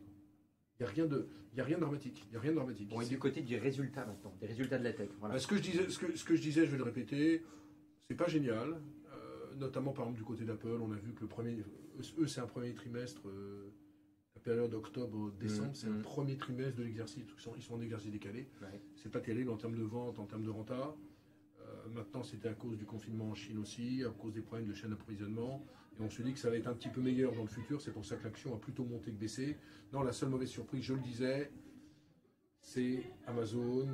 Il 0.82 0.86
n'y 0.86 0.90
a 0.90 0.94
rien 0.94 1.06
de, 1.06 1.28
y 1.56 1.62
a 1.62 1.64
rien 1.64 1.76
de 1.76 1.82
dramatique. 1.82 2.26
Il 2.32 2.34
y 2.34 2.38
a 2.38 2.40
rien 2.40 2.52
de 2.52 2.56
dramatique. 2.56 2.90
Bon, 2.90 3.00
et 3.02 3.04
C'est- 3.04 3.10
du 3.12 3.20
côté 3.20 3.42
du 3.44 3.56
résultat 3.58 4.04
maintenant, 4.04 4.34
des 4.42 4.48
résultats 4.48 4.80
de 4.80 4.84
la 4.84 4.94
tech. 4.94 5.10
Voilà. 5.20 5.36
bah, 5.36 5.40
ce, 5.40 5.46
que 5.46 5.56
je 5.58 5.62
disais, 5.62 5.88
ce, 5.90 6.00
que, 6.00 6.16
ce 6.18 6.24
que 6.26 6.36
je 6.36 6.42
disais, 6.42 6.66
je 6.66 6.72
vais 6.72 6.78
le 6.78 6.84
répéter, 6.84 7.44
c'est 8.10 8.16
pas 8.18 8.28
génial. 8.28 8.82
Euh, 9.14 9.56
notamment 9.58 9.92
par 9.94 10.06
exemple 10.06 10.18
du 10.18 10.24
côté 10.26 10.44
d'Apple, 10.44 10.80
on 10.82 10.92
a 10.92 10.96
vu 10.96 11.14
que 11.14 11.22
le 11.22 11.28
premier, 11.28 11.56
eux 12.18 12.26
c'est 12.28 12.42
un 12.42 12.48
premier 12.48 12.74
trimestre, 12.74 13.22
euh, 13.28 13.70
la 14.34 14.42
période 14.42 14.74
octobre-décembre, 14.74 15.68
Mhm, 15.68 15.76
c'est 15.76 15.88
un 15.88 16.00
premier 16.02 16.36
trimestre 16.38 16.78
de 16.78 16.84
l'exercice. 16.84 17.26
Ils 17.38 17.40
sont, 17.40 17.54
ils 17.56 17.62
sont 17.62 17.76
en 17.76 17.82
exercice 17.82 18.12
décalé. 18.12 18.48
Ouais. 18.64 18.82
C'est 18.96 19.12
pas 19.12 19.20
terrible 19.22 19.52
en 19.52 19.58
termes 19.58 19.76
de 19.76 19.84
vente, 19.84 20.18
en 20.18 20.26
termes 20.26 20.44
de 20.46 20.50
renta. 20.50 20.96
Euh, 21.60 21.90
maintenant, 21.94 22.24
c'était 22.24 22.48
à 22.50 22.54
cause 22.56 22.76
du 22.80 22.86
confinement 22.86 23.30
en 23.30 23.36
Chine 23.36 23.60
aussi, 23.60 24.04
à 24.04 24.10
cause 24.10 24.34
des 24.34 24.42
problèmes 24.42 24.68
de 24.68 24.74
chaîne 24.74 24.90
d'approvisionnement. 24.90 25.64
Et 26.00 26.02
on 26.02 26.10
se 26.10 26.22
dit 26.22 26.34
que 26.34 26.40
ça 26.40 26.50
va 26.50 26.58
être 26.58 26.68
un 26.68 26.74
petit 26.74 26.90
peu 26.90 27.02
meilleur 27.02 27.34
dans 27.34 27.42
le 27.42 27.48
futur. 27.48 27.82
C'est 27.82 27.92
pour 27.92 28.06
ça 28.06 28.16
que 28.16 28.24
l'action 28.24 28.54
a 28.56 28.58
plutôt 28.58 28.84
monté 28.84 29.12
que 29.12 29.18
baissé. 29.18 29.58
Non, 29.94 30.04
la 30.04 30.12
seule 30.14 30.30
mauvaise 30.30 30.50
surprise, 30.50 30.84
je 30.84 30.94
le 30.94 31.02
disais, 31.02 31.52
c'est 32.62 33.04
Amazon, 33.28 33.88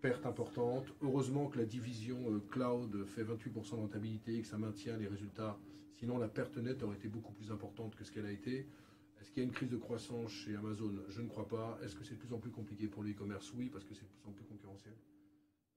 perte 0.00 0.26
importante. 0.26 0.92
Heureusement 1.00 1.48
que 1.48 1.58
la 1.58 1.64
division 1.64 2.18
euh, 2.30 2.40
cloud 2.50 3.04
fait 3.06 3.24
28% 3.24 3.70
de 3.70 3.76
rentabilité 3.76 4.36
et 4.36 4.40
que 4.42 4.46
ça 4.46 4.58
maintient 4.58 4.96
les 4.96 5.06
résultats. 5.06 5.58
Sinon, 5.94 6.18
la 6.18 6.28
perte 6.28 6.56
nette 6.58 6.82
aurait 6.82 6.96
été 6.96 7.08
beaucoup 7.08 7.32
plus 7.32 7.50
importante 7.50 7.94
que 7.94 8.04
ce 8.04 8.10
qu'elle 8.10 8.26
a 8.26 8.32
été. 8.32 8.66
Est-ce 9.20 9.30
qu'il 9.30 9.42
y 9.42 9.46
a 9.46 9.48
une 9.48 9.54
crise 9.54 9.70
de 9.70 9.76
croissance 9.76 10.32
chez 10.32 10.56
Amazon? 10.56 10.92
Je 11.08 11.22
ne 11.22 11.28
crois 11.28 11.46
pas. 11.46 11.78
Est-ce 11.84 11.94
que 11.94 12.02
c'est 12.02 12.14
de 12.14 12.18
plus 12.18 12.34
en 12.34 12.38
plus 12.38 12.50
compliqué 12.50 12.88
pour 12.88 13.04
le 13.04 13.10
e-commerce? 13.12 13.52
Oui, 13.54 13.70
parce 13.70 13.84
que 13.84 13.94
c'est 13.94 14.02
de 14.02 14.08
plus 14.08 14.28
en 14.28 14.32
plus 14.32 14.44
concurrentiel. 14.44 14.94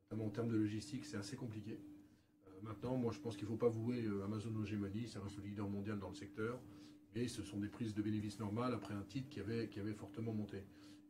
Notamment 0.06 0.27
en 0.27 0.31
termes 0.31 0.50
de 0.50 0.57
logistique, 0.57 1.06
c'est 1.06 1.17
assez 1.17 1.35
compliqué. 1.35 1.79
Maintenant, 2.65 2.97
moi, 2.97 3.12
je 3.13 3.19
pense 3.19 3.35
qu'il 3.38 3.45
ne 3.45 3.51
faut 3.51 3.57
pas 3.57 3.69
vouer 3.69 4.03
euh, 4.03 4.23
Amazon 4.23 4.53
aux 4.56 4.63
hégémonies. 4.63 5.07
Ça 5.07 5.19
reste 5.19 5.38
le 5.38 5.44
leader 5.44 5.69
mondial 5.69 6.00
dans 6.00 6.09
le 6.09 6.15
secteur. 6.15 6.59
Et 7.13 7.27
ce 7.27 7.44
sont 7.44 7.59
des 7.59 7.67
prises 7.67 7.94
de 7.94 8.01
bénéfices 8.01 8.39
normales 8.39 8.73
après 8.73 8.94
un 8.94 9.03
titre 9.03 9.29
qui 9.29 9.39
avait, 9.39 9.69
qui 9.69 9.79
avait 9.79 9.94
fortement 9.94 10.33
monté. 10.33 10.63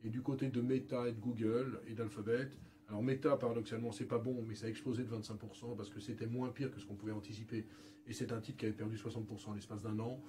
Et 0.03 0.09
du 0.09 0.21
côté 0.21 0.49
de 0.49 0.61
Meta 0.61 1.07
et 1.07 1.13
de 1.13 1.19
Google 1.19 1.79
et 1.87 1.95
d'Alphabet, 1.95 2.49
alors 2.89 3.01
Meta, 3.01 3.37
paradoxalement, 3.37 3.91
c'est 3.91 4.05
pas 4.05 4.19
bon, 4.19 4.43
mais 4.47 4.53
ça 4.53 4.67
a 4.67 4.69
explosé 4.69 5.03
de 5.03 5.09
25% 5.09 5.75
parce 5.75 5.89
que 5.89 5.99
c'était 5.99 6.27
moins 6.27 6.49
pire 6.49 6.69
que 6.71 6.79
ce 6.79 6.85
qu'on 6.85 6.95
pouvait 6.95 7.13
anticiper. 7.13 7.65
Et 8.05 8.13
c'est 8.13 8.31
un 8.31 8.41
titre 8.41 8.57
qui 8.59 8.65
avait 8.65 8.75
perdu 8.75 8.97
60% 8.97 9.47
en 9.47 9.53
l'espace 9.53 9.81
d'un 9.81 9.97
an. 9.99 10.21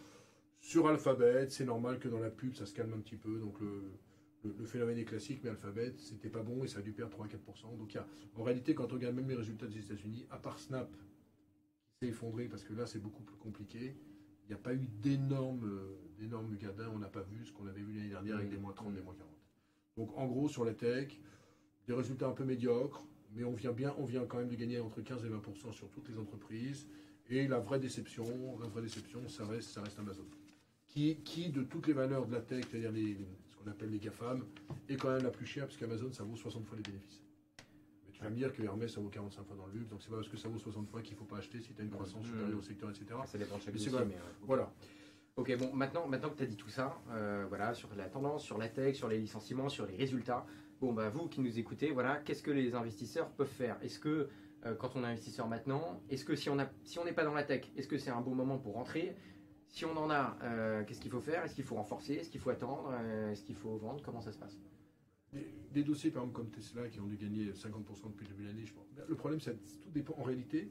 Sur 0.61 0.89
Alphabet, 0.89 1.49
c'est 1.51 1.67
normal 1.67 1.99
que 1.99 2.09
dans 2.09 2.21
la 2.21 2.31
pub, 2.31 2.55
ça 2.55 2.65
se 2.65 2.73
calme 2.73 2.95
un 2.95 3.01
petit 3.01 3.17
peu. 3.17 3.39
Donc 3.39 3.61
le, 3.61 3.93
le, 4.45 4.65
phénomène 4.65 4.97
est 4.97 5.05
classique, 5.05 5.41
mais 5.43 5.51
Alphabet, 5.51 5.93
c'était 5.99 6.31
pas 6.31 6.43
bon 6.43 6.65
et 6.65 6.69
ça 6.69 6.79
a 6.79 6.83
dû 6.83 6.93
perdre 6.93 7.13
3 7.13 7.27
à 7.27 7.29
4%. 7.29 7.77
Donc 7.77 7.93
y 7.93 7.99
a, 7.99 8.07
en 8.37 8.43
réalité, 8.43 8.75
quand 8.75 8.91
on 8.93 8.95
regarde 8.95 9.15
même 9.15 9.29
les 9.29 9.37
résultats 9.37 9.67
des 9.67 9.79
États-Unis, 9.79 10.27
à 10.31 10.39
part 10.39 10.59
Snap, 10.59 10.89
s'est 12.01 12.09
effondré 12.09 12.47
parce 12.49 12.63
que 12.63 12.75
là, 12.75 12.87
c'est 12.87 12.99
beaucoup 12.99 13.23
plus 13.23 13.37
compliqué, 13.37 13.97
il 14.45 14.49
n'y 14.49 14.55
a 14.55 14.59
pas 14.59 14.75
eu 14.75 14.87
d'énormes 15.01 15.65
euh, 15.65 16.57
gadins. 16.61 16.91
On 16.95 16.99
n'a 16.99 17.09
pas 17.09 17.23
vu 17.23 17.45
ce 17.45 17.53
qu'on 17.53 17.67
avait 17.67 17.81
vu 17.81 17.95
l'année 17.95 18.09
dernière 18.09 18.37
avec 18.37 18.51
des 18.51 18.59
moins 18.59 18.73
30, 18.73 18.95
des 18.95 19.01
moins 19.01 19.15
40. 19.15 19.31
Donc 19.97 20.17
en 20.17 20.27
gros, 20.27 20.49
sur 20.49 20.65
la 20.65 20.75
tech, 20.75 21.19
des 21.87 21.95
résultats 21.95 22.29
un 22.29 22.33
peu 22.33 22.45
médiocres, 22.45 23.05
mais 23.35 23.45
on 23.45 23.55
vient 23.55 23.73
bien, 23.73 23.95
on 23.99 24.05
vient 24.05 24.25
quand 24.27 24.39
même 24.39 24.49
de 24.49 24.55
gagner 24.55 24.79
entre 24.79 25.01
15 25.01 25.25
et 25.25 25.29
20% 25.29 25.73
sur 25.73 25.89
toutes 25.91 26.09
les 26.09 26.19
entreprises. 26.19 26.87
Et 27.29 27.49
la 27.49 27.59
vraie 27.59 27.81
déception, 27.81 28.25
la 28.61 28.69
vraie 28.69 28.83
déception, 28.83 29.27
ça 29.29 29.47
reste, 29.47 29.71
ça 29.71 29.83
reste 29.83 29.99
Amazon. 29.99 30.27
Qui, 30.87 31.17
qui, 31.25 31.49
de 31.49 31.63
toutes 31.63 31.89
les 31.89 31.93
valeurs 31.93 32.27
de 32.27 32.33
la 32.33 32.41
tech, 32.41 32.65
c'est-à-dire 32.71 32.93
ce 32.93 33.57
qu'on 33.57 33.69
appelle 33.69 33.91
les 33.91 33.99
GAFAM, 33.99 34.45
est 34.89 34.97
quand 34.97 35.13
même 35.13 35.25
la 35.25 35.31
plus 35.31 35.47
chère, 35.47 35.67
parce 35.67 35.77
qu'Amazon, 35.77 36.13
ça 36.13 36.23
vaut 36.23 36.37
60 36.37 36.65
fois 36.67 36.77
les 36.77 36.85
bénéfices. 36.85 37.26
Tu 38.17 38.23
vas 38.23 38.31
me 38.31 38.35
dire 38.37 38.51
que 38.51 38.63
Hermès, 38.63 38.91
ça 38.91 38.99
vaut 39.01 39.11
45 39.11 39.45
fois 39.45 39.57
dans 39.57 39.67
le 39.67 39.73
luxe, 39.75 39.89
donc 39.91 40.01
c'est 40.03 40.09
pas 40.09 40.17
parce 40.17 40.29
que 40.29 40.39
ça 40.39 40.49
vaut 40.49 40.59
60 40.59 40.89
fois 40.89 41.03
qu'il 41.03 41.13
ne 41.13 41.19
faut 41.19 41.27
pas 41.27 41.37
acheter 41.37 41.61
si 41.61 41.75
tu 41.75 41.81
as 41.83 41.85
une 41.85 41.91
croissance 41.91 42.25
Mhm. 42.25 42.31
supérieure 42.33 42.59
au 42.59 42.63
secteur, 42.63 42.89
etc. 42.89 43.05
Ça 43.27 43.37
dépend 43.37 43.57
de 43.57 43.61
chaque 43.63 43.75
dossier, 43.75 43.93
mais, 43.93 44.15
euh, 44.15 44.19
Voilà. 44.43 44.73
Ok, 45.37 45.55
bon, 45.59 45.71
maintenant, 45.75 46.09
maintenant 46.09 46.31
que 46.31 46.37
tu 46.39 46.45
as 46.45 46.47
dit 46.47 46.57
tout 46.57 46.71
ça, 46.71 46.99
euh, 47.11 47.45
voilà, 47.47 47.75
sur 47.75 47.95
la 47.95 48.09
tendance, 48.09 48.43
sur 48.43 48.57
la 48.57 48.71
tech, 48.71 48.97
sur 48.97 49.09
les 49.09 49.19
licenciements, 49.19 49.69
sur 49.69 49.85
les 49.85 49.95
résultats, 49.95 50.47
bon, 50.81 50.95
bah, 50.95 51.11
vous 51.11 51.29
qui 51.29 51.43
nous 51.43 51.59
écoutez, 51.59 51.91
voilà, 51.91 52.17
qu'est-ce 52.17 52.43
que 52.43 52.51
les 52.51 52.75
investisseurs 52.75 53.29
peuvent 53.33 53.47
faire? 53.47 53.77
Est-ce 53.83 53.99
que, 53.99 54.31
euh, 54.65 54.75
quand 54.77 54.97
on 54.97 55.05
est 55.05 55.09
investisseur 55.09 55.47
maintenant, 55.47 56.01
est-ce 56.09 56.25
que 56.25 56.35
si 56.37 56.49
on 56.49 56.59
a, 56.59 56.67
si 56.85 56.99
on 56.99 57.05
n'est 57.05 57.13
pas 57.13 57.25
dans 57.25 57.35
la 57.35 57.43
tech, 57.45 57.71
est-ce 57.77 57.87
que 57.87 57.99
c'est 57.99 58.09
un 58.11 58.23
bon 58.23 58.35
moment 58.35 58.57
pour 58.57 58.73
rentrer? 58.77 59.15
Si 59.69 59.85
on 59.85 59.95
en 59.99 60.09
a, 60.11 60.39
euh, 60.43 60.85
qu'est-ce 60.85 61.01
qu'il 61.03 61.11
faut 61.11 61.21
faire? 61.21 61.45
Est-ce 61.45 61.55
qu'il 61.55 61.65
faut 61.65 61.75
renforcer? 61.75 62.15
Est-ce 62.15 62.31
qu'il 62.31 62.41
faut 62.41 62.49
attendre? 62.51 62.95
Est-ce 63.31 63.43
qu'il 63.43 63.57
faut 63.57 63.77
vendre? 63.77 64.01
Comment 64.03 64.23
ça 64.23 64.33
se 64.33 64.39
passe? 64.39 64.57
Des, 65.77 65.83
des 65.83 65.87
dossiers, 65.89 66.11
par 66.11 66.23
exemple, 66.23 66.37
comme 66.37 66.51
Tesla, 66.51 66.89
qui 66.89 67.01
ont 67.01 67.07
dû 67.07 67.17
gagner 67.17 67.51
50% 67.53 68.11
depuis 68.11 68.25
le 68.27 68.31
début 68.31 68.43
de 68.45 68.49
l'année, 68.49 68.65
je 68.65 68.73
pense. 68.73 68.87
Le 69.09 69.15
problème, 69.15 69.41
c'est 69.41 69.53
que 69.53 69.83
tout 69.83 69.91
dépend. 69.91 70.15
En 70.19 70.23
réalité, 70.23 70.71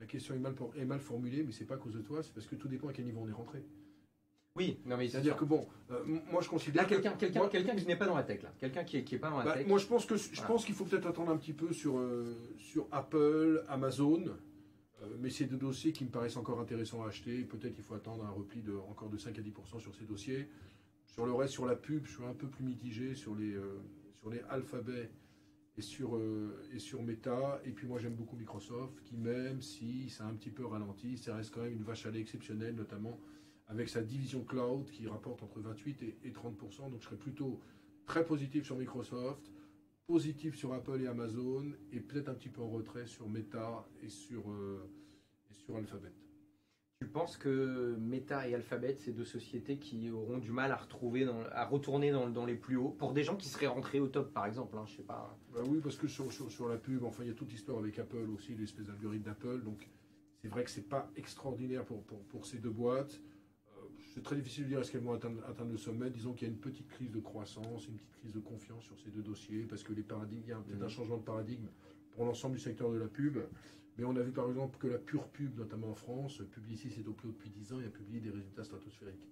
la 0.00 0.06
question 0.06 0.34
est 0.34 0.38
mal, 0.38 0.54
est 0.76 0.98
formulée, 0.98 1.42
mais 1.44 1.52
c'est 1.52 1.66
pas 1.66 1.74
à 1.74 1.78
cause 1.78 1.92
de 1.94 2.00
toi, 2.00 2.22
c'est 2.22 2.32
parce 2.32 2.46
que 2.46 2.56
tout 2.56 2.66
dépend 2.68 2.88
à 2.88 2.92
quel 2.94 3.04
niveau 3.04 3.20
on 3.22 3.28
est 3.28 3.32
rentré. 3.32 3.62
Oui, 4.56 4.78
non 4.86 4.96
mais 4.96 5.06
C'est-à-dire 5.08 5.36
que, 5.36 5.44
bon, 5.44 5.66
euh, 5.90 6.02
moi, 6.32 6.40
je 6.40 6.48
considère. 6.48 6.84
Là, 6.84 6.88
quelqu'un 6.88 7.12
que- 7.12 7.18
quelqu'un 7.18 7.40
moi- 7.40 7.48
quelqu'un 7.50 7.76
qui 7.76 7.86
n'est 7.86 7.96
pas 7.96 8.06
dans 8.06 8.16
la 8.16 8.22
tech, 8.22 8.42
là. 8.42 8.54
Quelqu'un 8.58 8.84
qui 8.84 8.96
n'est 8.96 9.04
qui 9.04 9.16
est 9.16 9.18
pas 9.18 9.28
dans 9.28 9.38
la 9.38 9.44
Bah, 9.44 9.52
tech. 9.58 9.66
moi, 9.66 9.78
je 9.78 9.86
pense 9.86 10.06
que 10.06 10.16
je 10.16 10.28
Voilà. 10.32 10.46
pense 10.48 10.64
qu'il 10.64 10.74
faut 10.74 10.86
peut-être 10.86 11.06
attendre 11.06 11.30
un 11.30 11.36
petit 11.36 11.52
peu 11.52 11.74
sur, 11.74 11.98
euh, 11.98 12.34
sur 12.56 12.88
Apple, 12.90 13.62
Amazon, 13.68 14.24
euh, 15.02 15.16
mais 15.20 15.28
c'est 15.28 15.44
deux 15.44 15.58
dossiers 15.58 15.92
qui 15.92 16.04
me 16.06 16.10
paraissent 16.10 16.38
encore 16.38 16.58
intéressants 16.58 17.04
à 17.04 17.08
acheter. 17.08 17.42
Peut-être 17.44 17.74
qu'il 17.74 17.84
faut 17.84 17.94
attendre 17.94 18.24
un 18.24 18.30
repli 18.30 18.62
de 18.62 18.74
encore 18.74 19.10
de 19.10 19.18
5 19.18 19.38
à 19.38 19.42
10% 19.42 19.78
sur 19.78 19.94
ces 19.94 20.06
dossiers. 20.06 20.48
Sur 21.04 21.26
le 21.26 21.34
reste, 21.34 21.52
sur 21.52 21.66
la 21.66 21.76
pub, 21.76 22.06
je 22.06 22.12
suis 22.14 22.24
un 22.24 22.32
peu 22.34 22.46
plus 22.48 22.64
mitigé 22.64 23.14
sur 23.14 23.34
les 23.34 23.54
sur 24.26 24.32
les 24.32 24.42
alphabets 24.50 25.10
et 25.76 25.82
sur 25.82 26.16
euh, 26.16 26.60
et 26.72 26.80
sur 26.80 27.02
Meta. 27.02 27.60
Et 27.64 27.70
puis 27.70 27.86
moi, 27.86 27.98
j'aime 28.00 28.14
beaucoup 28.16 28.36
Microsoft, 28.36 29.00
qui 29.04 29.16
même 29.16 29.62
si 29.62 30.10
ça 30.10 30.24
a 30.24 30.28
un 30.28 30.34
petit 30.34 30.50
peu 30.50 30.66
ralenti, 30.66 31.16
ça 31.16 31.36
reste 31.36 31.54
quand 31.54 31.62
même 31.62 31.74
une 31.74 31.84
vache 31.84 32.06
à 32.06 32.10
lait 32.10 32.20
exceptionnelle, 32.20 32.74
notamment 32.74 33.20
avec 33.68 33.88
sa 33.88 34.02
division 34.02 34.42
cloud 34.44 34.90
qui 34.90 35.06
rapporte 35.06 35.42
entre 35.42 35.60
28 35.60 36.02
et, 36.02 36.18
et 36.24 36.30
30%. 36.32 36.90
Donc 36.90 37.00
je 37.00 37.04
serais 37.06 37.16
plutôt 37.16 37.60
très 38.04 38.24
positif 38.24 38.64
sur 38.64 38.76
Microsoft, 38.76 39.52
positif 40.06 40.56
sur 40.56 40.72
Apple 40.72 41.00
et 41.02 41.06
Amazon, 41.06 41.72
et 41.92 42.00
peut-être 42.00 42.28
un 42.28 42.34
petit 42.34 42.48
peu 42.48 42.62
en 42.62 42.70
retrait 42.70 43.06
sur 43.06 43.28
Meta 43.28 43.88
et 44.02 44.08
sur, 44.08 44.50
euh, 44.50 44.90
et 45.50 45.54
sur 45.54 45.76
Alphabet. 45.76 46.12
Tu 47.00 47.06
penses 47.06 47.36
que 47.36 47.94
Meta 47.98 48.48
et 48.48 48.54
Alphabet, 48.54 48.96
ces 48.98 49.12
deux 49.12 49.26
sociétés 49.26 49.76
qui 49.76 50.10
auront 50.10 50.38
du 50.38 50.50
mal 50.50 50.72
à 50.72 50.76
retrouver, 50.76 51.26
dans- 51.26 51.42
à 51.52 51.66
retourner 51.66 52.10
dans, 52.10 52.30
dans 52.30 52.46
les 52.46 52.54
plus 52.54 52.76
hauts, 52.76 52.88
pour 52.88 53.12
des 53.12 53.22
gens 53.22 53.36
qui 53.36 53.48
seraient 53.50 53.66
rentrés 53.66 54.00
au 54.00 54.08
top, 54.08 54.32
par 54.32 54.46
exemple, 54.46 54.78
hein, 54.78 54.84
je 54.86 54.96
sais 54.96 55.02
pas. 55.02 55.38
Bah 55.52 55.60
oui, 55.68 55.80
parce 55.82 55.96
que 55.96 56.08
sur, 56.08 56.32
sur, 56.32 56.50
sur 56.50 56.68
la 56.70 56.78
pub, 56.78 57.04
enfin, 57.04 57.22
il 57.24 57.28
y 57.28 57.30
a 57.30 57.34
toute 57.34 57.50
l'histoire 57.52 57.78
avec 57.80 57.98
Apple 57.98 58.30
aussi, 58.34 58.54
l'espèce 58.54 58.86
d'algorithme 58.86 59.24
d'Apple. 59.24 59.60
Donc, 59.62 59.86
c'est 60.40 60.48
vrai 60.48 60.64
que 60.64 60.70
c'est 60.70 60.88
pas 60.88 61.10
extraordinaire 61.16 61.84
pour, 61.84 62.02
pour, 62.04 62.24
pour 62.24 62.46
ces 62.46 62.56
deux 62.60 62.70
boîtes. 62.70 63.20
Euh, 63.76 63.80
c'est 64.14 64.22
très 64.22 64.36
difficile 64.36 64.64
de 64.64 64.68
dire 64.70 64.80
est-ce 64.80 64.90
qu'elles 64.90 65.02
vont 65.02 65.12
atteindre, 65.12 65.44
atteindre 65.46 65.72
le 65.72 65.76
sommet. 65.76 66.08
Disons 66.08 66.32
qu'il 66.32 66.48
y 66.48 66.50
a 66.50 66.54
une 66.54 66.60
petite 66.60 66.88
crise 66.88 67.10
de 67.10 67.20
croissance, 67.20 67.88
une 67.88 67.96
petite 67.98 68.12
crise 68.20 68.32
de 68.32 68.40
confiance 68.40 68.84
sur 68.84 68.98
ces 68.98 69.10
deux 69.10 69.22
dossiers, 69.22 69.64
parce 69.64 69.82
que 69.82 69.92
les 69.92 70.02
paradigmes, 70.02 70.44
il 70.46 70.48
y 70.48 70.52
a 70.52 70.56
peut-être 70.56 70.78
Mhm. 70.78 70.84
un 70.84 70.88
changement 70.88 71.18
de 71.18 71.24
paradigme 71.24 71.66
pour 72.16 72.24
l'ensemble 72.24 72.54
du 72.56 72.60
secteur 72.60 72.90
de 72.90 72.96
la 72.98 73.06
pub. 73.06 73.38
Mais 73.98 74.04
on 74.04 74.16
a 74.16 74.20
vu 74.22 74.32
par 74.32 74.48
exemple 74.48 74.76
que 74.78 74.88
la 74.88 74.98
pure 74.98 75.28
pub, 75.28 75.56
notamment 75.58 75.90
en 75.90 75.94
France, 75.94 76.42
Publicis 76.50 76.88
est 76.98 77.06
au 77.08 77.12
plus 77.12 77.28
haut 77.28 77.32
depuis 77.32 77.50
10 77.50 77.72
ans 77.72 77.80
et 77.80 77.86
a 77.86 77.90
publié 77.90 78.20
des 78.20 78.30
résultats 78.30 78.64
stratosphériques. 78.64 79.28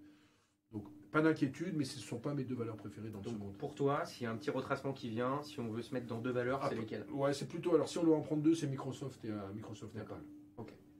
Donc 0.72 0.84
pas 1.10 1.20
d'inquiétude, 1.22 1.74
mais 1.76 1.84
ce 1.84 1.96
ne 1.96 2.02
sont 2.02 2.18
pas 2.18 2.34
mes 2.34 2.44
deux 2.44 2.54
valeurs 2.54 2.76
préférées 2.76 3.10
dans 3.10 3.20
Donc, 3.20 3.34
ce 3.34 3.38
monde. 3.38 3.56
Pour 3.56 3.74
toi, 3.74 4.04
s'il 4.06 4.24
y 4.24 4.26
a 4.26 4.30
un 4.32 4.36
petit 4.36 4.50
retracement 4.50 4.92
qui 4.92 5.08
vient, 5.08 5.42
si 5.42 5.60
on 5.60 5.68
veut 5.70 5.82
se 5.82 5.92
mettre 5.94 6.06
dans 6.06 6.18
deux 6.20 6.32
valeurs, 6.32 6.60
Ah, 6.62 6.68
c'est 6.70 6.74
lesquelles? 6.76 7.06
Ouais, 7.12 7.32
c'est 7.32 7.46
plutôt. 7.48 7.74
Alors 7.74 7.88
si 7.88 7.98
on 7.98 8.04
doit 8.04 8.16
en 8.16 8.22
prendre 8.22 8.42
deux, 8.42 8.54
c'est 8.54 8.66
Microsoft 8.66 9.24
et 9.24 9.30
euh, 9.30 9.52
Microsoft. 9.54 9.96
Apple. 9.96 10.14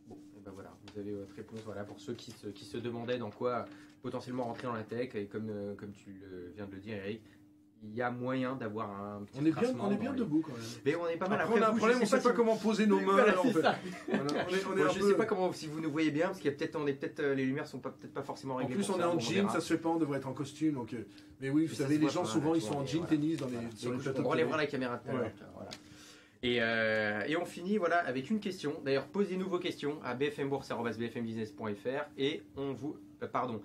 Bon, 0.07 0.17
et 0.37 0.41
ben 0.41 0.51
voilà, 0.53 0.77
vous 0.93 0.99
avez 1.01 1.13
votre 1.15 1.35
réponse. 1.35 1.61
Voilà, 1.65 1.85
pour 1.85 1.99
ceux 1.99 2.13
qui 2.15 2.31
se, 2.31 2.49
qui 2.49 2.65
se 2.65 2.77
demandaient 2.77 3.19
dans 3.19 3.31
quoi 3.31 3.65
potentiellement 4.03 4.45
rentrer 4.45 4.65
dans 4.65 4.75
la 4.75 4.85
tech, 4.85 5.15
et 5.15 5.27
comme, 5.27 5.49
euh, 5.49 5.75
comme 5.75 5.93
tu 5.93 6.13
le- 6.13 6.53
viens 6.55 6.67
de 6.67 6.73
le 6.73 6.81
dire, 6.81 6.97
Eric, 6.97 7.23
il 7.83 7.95
y 7.95 8.01
a 8.03 8.11
moyen 8.11 8.55
d'avoir 8.55 8.91
un 8.91 9.23
petit 9.25 9.39
On 9.43 9.45
est 9.47 9.51
bien, 9.53 9.75
on 9.79 9.91
est 9.91 9.97
bien 9.97 10.13
debout 10.15 10.41
quand 10.45 10.53
même. 10.53 10.63
Mais 10.87 10.95
on 10.97 11.07
est 11.09 11.17
pas 11.17 11.29
mal 11.29 11.41
Après, 11.43 11.59
on 11.61 11.63
a 11.63 11.69
un 11.69 11.75
problème, 11.75 11.99
on 11.99 12.01
ne 12.03 12.07
sait 12.07 12.21
pas 12.21 12.33
comment 12.33 12.57
poser 12.57 12.87
nos 12.87 13.01
mains. 13.05 13.25
En 13.37 13.43
je 13.45 13.53
peu- 14.99 15.09
sais 15.11 15.15
pas 15.17 15.27
comment 15.27 15.53
si 15.53 15.67
vous 15.67 15.81
nous 15.81 15.91
voyez 15.91 16.11
bien 16.11 16.27
parce 16.29 16.39
qu'il 16.39 16.51
y 16.51 16.55
a 16.55 16.57
peut-être 16.57 16.77
on 16.77 16.87
est 16.87 16.95
peut-être 16.95 17.21
euh, 17.21 17.35
les 17.35 17.45
lumières 17.45 17.67
sont 17.67 17.81
pas 17.81 17.91
peut-être 17.91 18.15
pas 18.15 18.23
forcément 18.23 18.55
En 18.55 18.59
réglées. 18.59 18.75
plus, 18.77 18.87
pour 18.87 18.97
on 18.97 19.01
est 19.01 19.05
en 19.05 19.19
jean, 19.19 19.49
ça 19.51 19.61
se 19.61 19.75
fait 19.75 19.81
pas, 19.81 19.91
on 19.91 19.99
devrait 19.99 20.19
être 20.19 20.29
en 20.29 20.33
costume. 20.33 20.75
Donc, 20.75 20.95
euh, 20.95 21.07
mais 21.41 21.51
oui, 21.51 21.67
vous 21.67 21.75
savez, 21.75 21.99
les 21.99 22.09
gens 22.09 22.25
souvent, 22.25 22.55
ils 22.55 22.63
sont 22.63 22.77
en 22.77 22.87
jean 22.87 23.05
tennis 23.05 23.37
dans 23.39 23.49
les, 23.49 23.59
sur 23.77 23.97
plateaux 23.99 24.23
on 24.25 24.29
relèvera 24.29 24.57
la 24.57 24.67
caméra. 24.67 25.01
Voilà. 25.05 25.31
Et, 26.43 26.59
euh, 26.61 27.23
et 27.27 27.37
on 27.39 27.45
finit 27.47 27.79
voilà 27.79 27.99
avec 27.99 28.29
une 28.31 28.39
question. 28.41 28.75
D'ailleurs, 28.85 29.07
posez-nous 29.07 29.49
vos 29.49 29.59
questions 29.59 29.99
à 30.05 30.15
bfmbourse@bfmbusiness.fr 30.15 32.05
et 32.19 32.43
on 32.57 32.73
vous 32.75 32.97
euh, 33.23 33.27
pardon 33.27 33.63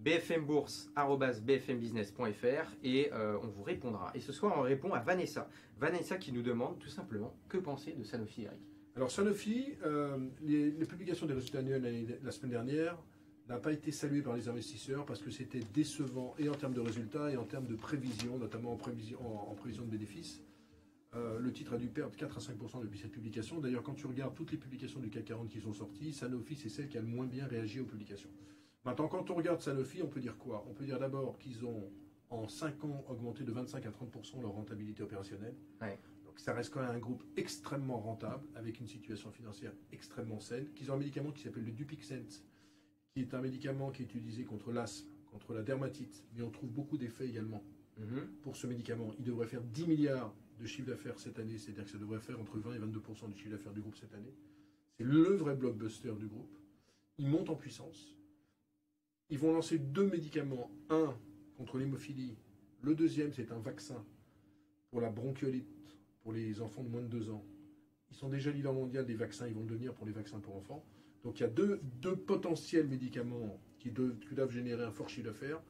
bfmbourse@bfmbusiness.fr 0.00 2.76
et 2.82 3.12
euh, 3.12 3.38
on 3.42 3.48
vous 3.48 3.62
répondra. 3.62 4.10
Et 4.14 4.20
ce 4.20 4.32
soir, 4.32 4.54
on 4.56 4.62
répond 4.62 4.92
à 4.92 5.00
Vanessa. 5.00 5.50
Vanessa 5.78 6.16
qui 6.16 6.32
nous 6.32 6.40
demande 6.42 6.78
tout 6.78 6.88
simplement 6.88 7.36
que 7.48 7.58
penser 7.58 7.92
de 7.92 8.02
Sanofi, 8.02 8.44
Eric. 8.44 8.58
Alors, 8.96 9.10
Sanofi, 9.10 9.74
euh, 9.84 10.16
les, 10.42 10.72
publications 10.86 11.26
des 11.26 11.34
résultats 11.34 11.58
annuels 11.60 12.18
la 12.22 12.30
semaine 12.30 12.50
dernière 12.50 12.96
n'a 13.48 13.58
pas 13.58 13.72
été 13.72 13.92
saluées 13.92 14.22
par 14.22 14.36
les 14.36 14.48
investisseurs 14.48 15.04
parce 15.06 15.22
que 15.22 15.30
c'était 15.30 15.60
décevant 15.74 16.34
et 16.38 16.48
en 16.48 16.54
termes 16.54 16.74
de 16.74 16.80
résultats 16.80 17.30
et 17.30 17.36
en 17.36 17.44
termes 17.44 17.66
de 17.66 17.74
prévision, 17.74 18.38
notamment 18.38 18.72
en 18.72 18.76
prévision, 18.76 19.18
en 19.50 19.54
prévision 19.54 19.84
de 19.84 19.90
bénéfices. 19.90 20.42
Euh, 21.16 21.40
le 21.40 21.52
titre 21.52 21.74
a 21.74 21.76
dû 21.76 21.88
perdre 21.88 22.14
4 22.14 22.36
à 22.36 22.40
5% 22.40 22.82
depuis 22.82 23.00
cette 23.00 23.10
publication. 23.10 23.58
D'ailleurs, 23.58 23.82
quand 23.82 23.94
tu 23.94 24.06
regardes 24.06 24.34
toutes 24.34 24.52
les 24.52 24.58
publications 24.58 25.00
du 25.00 25.10
CAC 25.10 25.24
40 25.24 25.48
qui 25.48 25.60
sont 25.60 25.72
sorties, 25.72 26.12
Sanofi, 26.12 26.54
c'est 26.54 26.68
celle 26.68 26.88
qui 26.88 26.98
a 26.98 27.00
le 27.00 27.08
moins 27.08 27.26
bien 27.26 27.46
réagi 27.46 27.80
aux 27.80 27.84
publications. 27.84 28.30
Maintenant, 28.84 29.08
quand 29.08 29.30
on 29.30 29.34
regarde 29.34 29.60
Sanofi, 29.60 30.02
on 30.02 30.08
peut 30.08 30.20
dire 30.20 30.38
quoi? 30.38 30.64
On 30.68 30.72
peut 30.74 30.84
dire 30.84 30.98
d'abord 30.98 31.38
qu'ils 31.38 31.64
ont, 31.64 31.90
en 32.30 32.48
5 32.48 32.84
ans, 32.84 33.04
augmenté 33.08 33.44
de 33.44 33.52
25 33.52 33.84
à 33.86 33.90
30% 33.90 34.40
leur 34.40 34.52
rentabilité 34.52 35.02
opérationnelle. 35.02 35.54
Ouais. 35.82 35.98
Donc 36.24 36.38
ça 36.38 36.54
reste 36.54 36.72
quand 36.72 36.80
même 36.80 36.90
un 36.90 36.98
groupe 36.98 37.22
extrêmement 37.36 37.98
rentable, 38.00 38.46
avec 38.54 38.80
une 38.80 38.86
situation 38.86 39.30
financière 39.32 39.72
extrêmement 39.92 40.40
saine, 40.40 40.72
qu'ils 40.74 40.90
ont 40.90 40.94
un 40.94 40.98
médicament 40.98 41.32
qui 41.32 41.42
s'appelle 41.42 41.64
le 41.64 41.72
Dupixent, 41.72 42.42
qui 43.12 43.20
est 43.20 43.34
un 43.34 43.40
médicament 43.42 43.90
qui 43.90 44.02
est 44.02 44.06
utilisé 44.06 44.44
contre 44.44 44.72
l'asthme, 44.72 45.08
contre 45.30 45.52
la 45.52 45.62
dermatite, 45.62 46.24
mais 46.34 46.42
on 46.42 46.50
trouve 46.50 46.70
beaucoup 46.70 46.96
d'effets 46.96 47.28
également 47.28 47.62
Mhm. 47.98 48.28
pour 48.42 48.56
ce 48.56 48.66
médicament. 48.66 49.12
Il 49.18 49.24
devrait 49.24 49.46
faire 49.46 49.62
10 49.62 49.86
milliards 49.86 50.34
de 50.58 50.64
chiffre 50.66 50.88
d'affaires 50.88 51.18
cette 51.18 51.38
année, 51.38 51.58
c'est-à-dire 51.58 51.84
que 51.84 51.90
ça 51.90 51.98
devrait 51.98 52.20
faire 52.20 52.40
entre 52.40 52.58
20 52.58 52.74
et 52.74 52.78
22% 52.78 53.28
du 53.28 53.36
chiffre 53.36 53.50
d'affaires 53.50 53.72
du 53.72 53.80
groupe 53.82 53.96
cette 53.96 54.14
année. 54.14 54.34
C'est 54.96 55.04
le 55.04 55.34
vrai 55.36 55.54
blockbuster 55.54 56.12
du 56.18 56.26
groupe. 56.26 56.56
Ils 57.18 57.28
montent 57.28 57.50
en 57.50 57.56
puissance. 57.56 58.16
Ils 59.30 59.38
vont 59.38 59.52
lancer 59.52 59.78
deux 59.78 60.06
médicaments, 60.06 60.70
un 60.90 61.16
contre 61.56 61.78
l'hémophilie, 61.78 62.36
le 62.82 62.94
deuxième 62.94 63.32
c'est 63.32 63.52
un 63.52 63.58
vaccin 63.58 64.04
pour 64.90 65.00
la 65.00 65.08
bronchiolite 65.10 65.96
pour 66.22 66.32
les 66.32 66.60
enfants 66.60 66.82
de 66.82 66.88
moins 66.88 67.02
de 67.02 67.08
2 67.08 67.30
ans. 67.30 67.44
Ils 68.10 68.16
sont 68.16 68.28
déjà 68.28 68.50
leaders 68.50 68.72
mondial 68.72 69.06
des 69.06 69.14
vaccins, 69.14 69.46
ils 69.46 69.54
vont 69.54 69.62
le 69.62 69.68
devenir 69.68 69.94
pour 69.94 70.04
les 70.04 70.12
vaccins 70.12 70.40
pour 70.40 70.56
enfants. 70.56 70.84
Donc 71.22 71.38
il 71.38 71.42
y 71.42 71.46
a 71.46 71.48
deux, 71.48 71.80
deux 72.00 72.16
potentiels 72.16 72.88
médicaments 72.88 73.60
qui 73.78 73.90
doivent, 73.90 74.50
générer 74.50 74.82
un 74.82 74.90
fort 74.90 75.08
chiffre 75.08 75.28
d'affaires. 75.28 75.62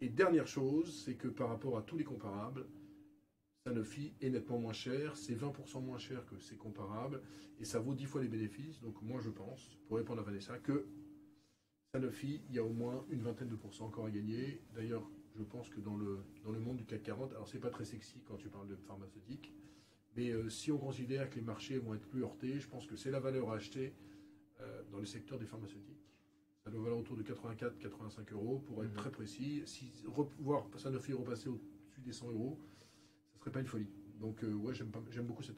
Et 0.00 0.08
dernière 0.08 0.46
chose, 0.46 1.02
c'est 1.04 1.14
que 1.14 1.28
par 1.28 1.48
rapport 1.48 1.78
à 1.78 1.82
tous 1.82 1.96
les 1.96 2.04
comparables, 2.04 2.66
Sanofi 3.66 4.12
est 4.20 4.30
nettement 4.30 4.58
moins 4.58 4.72
cher, 4.72 5.16
c'est 5.16 5.34
20% 5.34 5.82
moins 5.82 5.98
cher 5.98 6.24
que 6.26 6.38
ses 6.38 6.56
comparables, 6.56 7.22
et 7.58 7.64
ça 7.64 7.80
vaut 7.80 7.94
10 7.94 8.04
fois 8.04 8.22
les 8.22 8.28
bénéfices. 8.28 8.80
Donc 8.80 9.00
moi 9.02 9.20
je 9.20 9.30
pense, 9.30 9.78
pour 9.86 9.96
répondre 9.96 10.20
à 10.20 10.24
Vanessa, 10.24 10.58
que 10.58 10.86
Sanofi, 11.98 12.42
il 12.50 12.54
y 12.54 12.58
a 12.58 12.64
au 12.64 12.72
moins 12.72 13.04
une 13.10 13.22
vingtaine 13.22 13.48
de 13.48 13.56
pourcents 13.56 13.86
encore 13.86 14.04
à 14.06 14.10
gagner. 14.10 14.60
D'ailleurs, 14.74 15.08
je 15.36 15.42
pense 15.42 15.70
que 15.70 15.80
dans 15.80 15.96
le, 15.96 16.18
dans 16.44 16.52
le 16.52 16.58
monde 16.60 16.76
du 16.76 16.84
CAC 16.84 17.02
40, 17.02 17.32
alors 17.32 17.48
c'est 17.48 17.58
pas 17.60 17.70
très 17.70 17.86
sexy 17.86 18.20
quand 18.26 18.36
tu 18.36 18.48
parles 18.48 18.68
de 18.68 18.76
pharmaceutique, 18.76 19.54
mais 20.14 20.30
euh, 20.30 20.50
si 20.50 20.70
on 20.70 20.76
considère 20.78 21.30
que 21.30 21.36
les 21.36 21.40
marchés 21.40 21.78
vont 21.78 21.94
être 21.94 22.06
plus 22.06 22.22
heurtés, 22.22 22.60
je 22.60 22.68
pense 22.68 22.86
que 22.86 22.94
c'est 22.96 23.10
la 23.10 23.20
valeur 23.20 23.50
à 23.50 23.54
acheter 23.54 23.94
euh, 24.60 24.82
dans 24.90 24.98
le 24.98 25.06
secteur 25.06 25.38
des 25.38 25.46
pharmaceutiques. 25.46 26.04
Ça 26.62 26.70
doit 26.70 26.82
valoir 26.82 27.00
autour 27.00 27.16
de 27.16 27.22
84-85 27.22 28.32
euros 28.32 28.58
pour 28.66 28.84
être 28.84 28.90
Mhm. 28.90 28.96
très 28.96 29.10
précis. 29.10 29.62
Si 29.64 29.90
voir 30.40 30.66
Sanofi 30.76 31.14
repasser 31.14 31.48
au-dessus 31.48 32.02
des 32.02 32.12
100 32.12 32.30
euros, 32.32 32.58
ça 33.32 33.38
serait 33.38 33.52
pas 33.52 33.60
une 33.60 33.66
folie. 33.66 33.88
Donc 34.20 34.42
euh, 34.44 34.52
ouais, 34.52 34.74
j'aime 34.74 35.26
beaucoup 35.26 35.42
cette. 35.42 35.56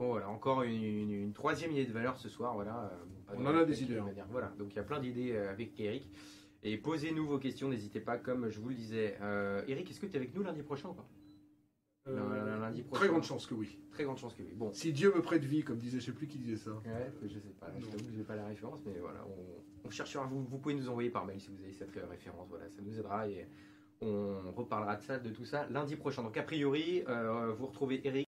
Bon, 0.00 0.10
voilà, 0.10 0.28
encore 0.28 0.62
une, 0.62 0.80
une- 0.84 1.10
une 1.10 1.32
troisième 1.32 1.72
idée 1.72 1.84
de 1.84 1.92
valeur 1.92 2.16
ce 2.18 2.28
soir. 2.28 2.54
Voilà, 2.54 2.88
euh, 3.30 3.34
On 3.36 3.44
en 3.46 3.56
a 3.56 3.64
des 3.64 3.82
idées, 3.82 3.98
hein. 3.98 4.06
Voilà, 4.30 4.46
donc 4.56 4.68
il 4.72 4.76
y 4.76 4.78
a 4.78 4.84
plein 4.84 5.00
d'idées 5.00 5.32
euh, 5.32 5.50
avec 5.50 5.78
Eric. 5.80 6.08
Et 6.62 6.76
posez-nous 6.76 7.26
vos 7.26 7.38
questions, 7.40 7.68
n'hésitez 7.68 7.98
pas, 7.98 8.16
comme 8.16 8.48
je 8.48 8.60
vous 8.60 8.68
le 8.68 8.76
disais. 8.76 9.16
Euh, 9.20 9.64
Eric, 9.66 9.90
est-ce 9.90 9.98
que 9.98 10.06
tu 10.06 10.12
es 10.12 10.16
avec 10.16 10.36
nous 10.36 10.44
lundi 10.44 10.62
prochain 10.62 10.90
ou 10.90 10.94
pas? 10.94 11.08
Euh, 12.06 12.60
lundi 12.60 12.82
prochain. 12.82 13.00
très 13.00 13.08
grande 13.08 13.24
chance 13.24 13.44
que 13.48 13.54
oui. 13.54 13.76
Très 13.90 14.04
grande 14.04 14.18
chance 14.18 14.34
que 14.34 14.42
oui. 14.42 14.52
Bon, 14.54 14.72
Si 14.72 14.92
Dieu 14.92 15.12
me 15.12 15.20
prête 15.20 15.42
vie, 15.44 15.64
comme 15.64 15.78
disait, 15.78 15.98
je 15.98 16.06
sais 16.06 16.12
plus 16.12 16.28
qui 16.28 16.38
disait 16.38 16.56
ça. 16.56 16.70
Ouais, 16.70 17.10
je 17.24 17.36
sais 17.40 17.48
pas, 17.58 17.66
je 17.76 17.84
t'avoue 17.86 18.04
que 18.04 18.12
je 18.12 18.18
n'ai 18.18 18.22
pas 18.24 18.36
la 18.36 18.46
référence, 18.46 18.78
mais 18.86 19.00
voilà, 19.00 19.26
on, 19.26 19.88
on 19.88 19.90
cherchera. 19.90 20.24
Vous, 20.26 20.44
vous 20.44 20.58
pouvez 20.58 20.74
nous 20.76 20.88
envoyer 20.88 21.10
par 21.10 21.26
mail 21.26 21.40
si 21.40 21.50
vous 21.50 21.60
avez 21.60 21.72
cette 21.72 21.90
référence, 22.08 22.48
voilà, 22.48 22.68
ça 22.70 22.82
nous 22.82 22.96
aidera 22.96 23.28
et 23.28 23.48
on 24.00 24.52
reparlera 24.52 24.94
de 24.94 25.02
ça, 25.02 25.18
de 25.18 25.30
tout 25.30 25.44
ça 25.44 25.66
lundi 25.70 25.96
prochain. 25.96 26.22
Donc 26.22 26.36
a 26.36 26.44
priori, 26.44 27.02
euh, 27.08 27.52
vous 27.52 27.66
retrouvez 27.66 28.00
Eric. 28.06 28.26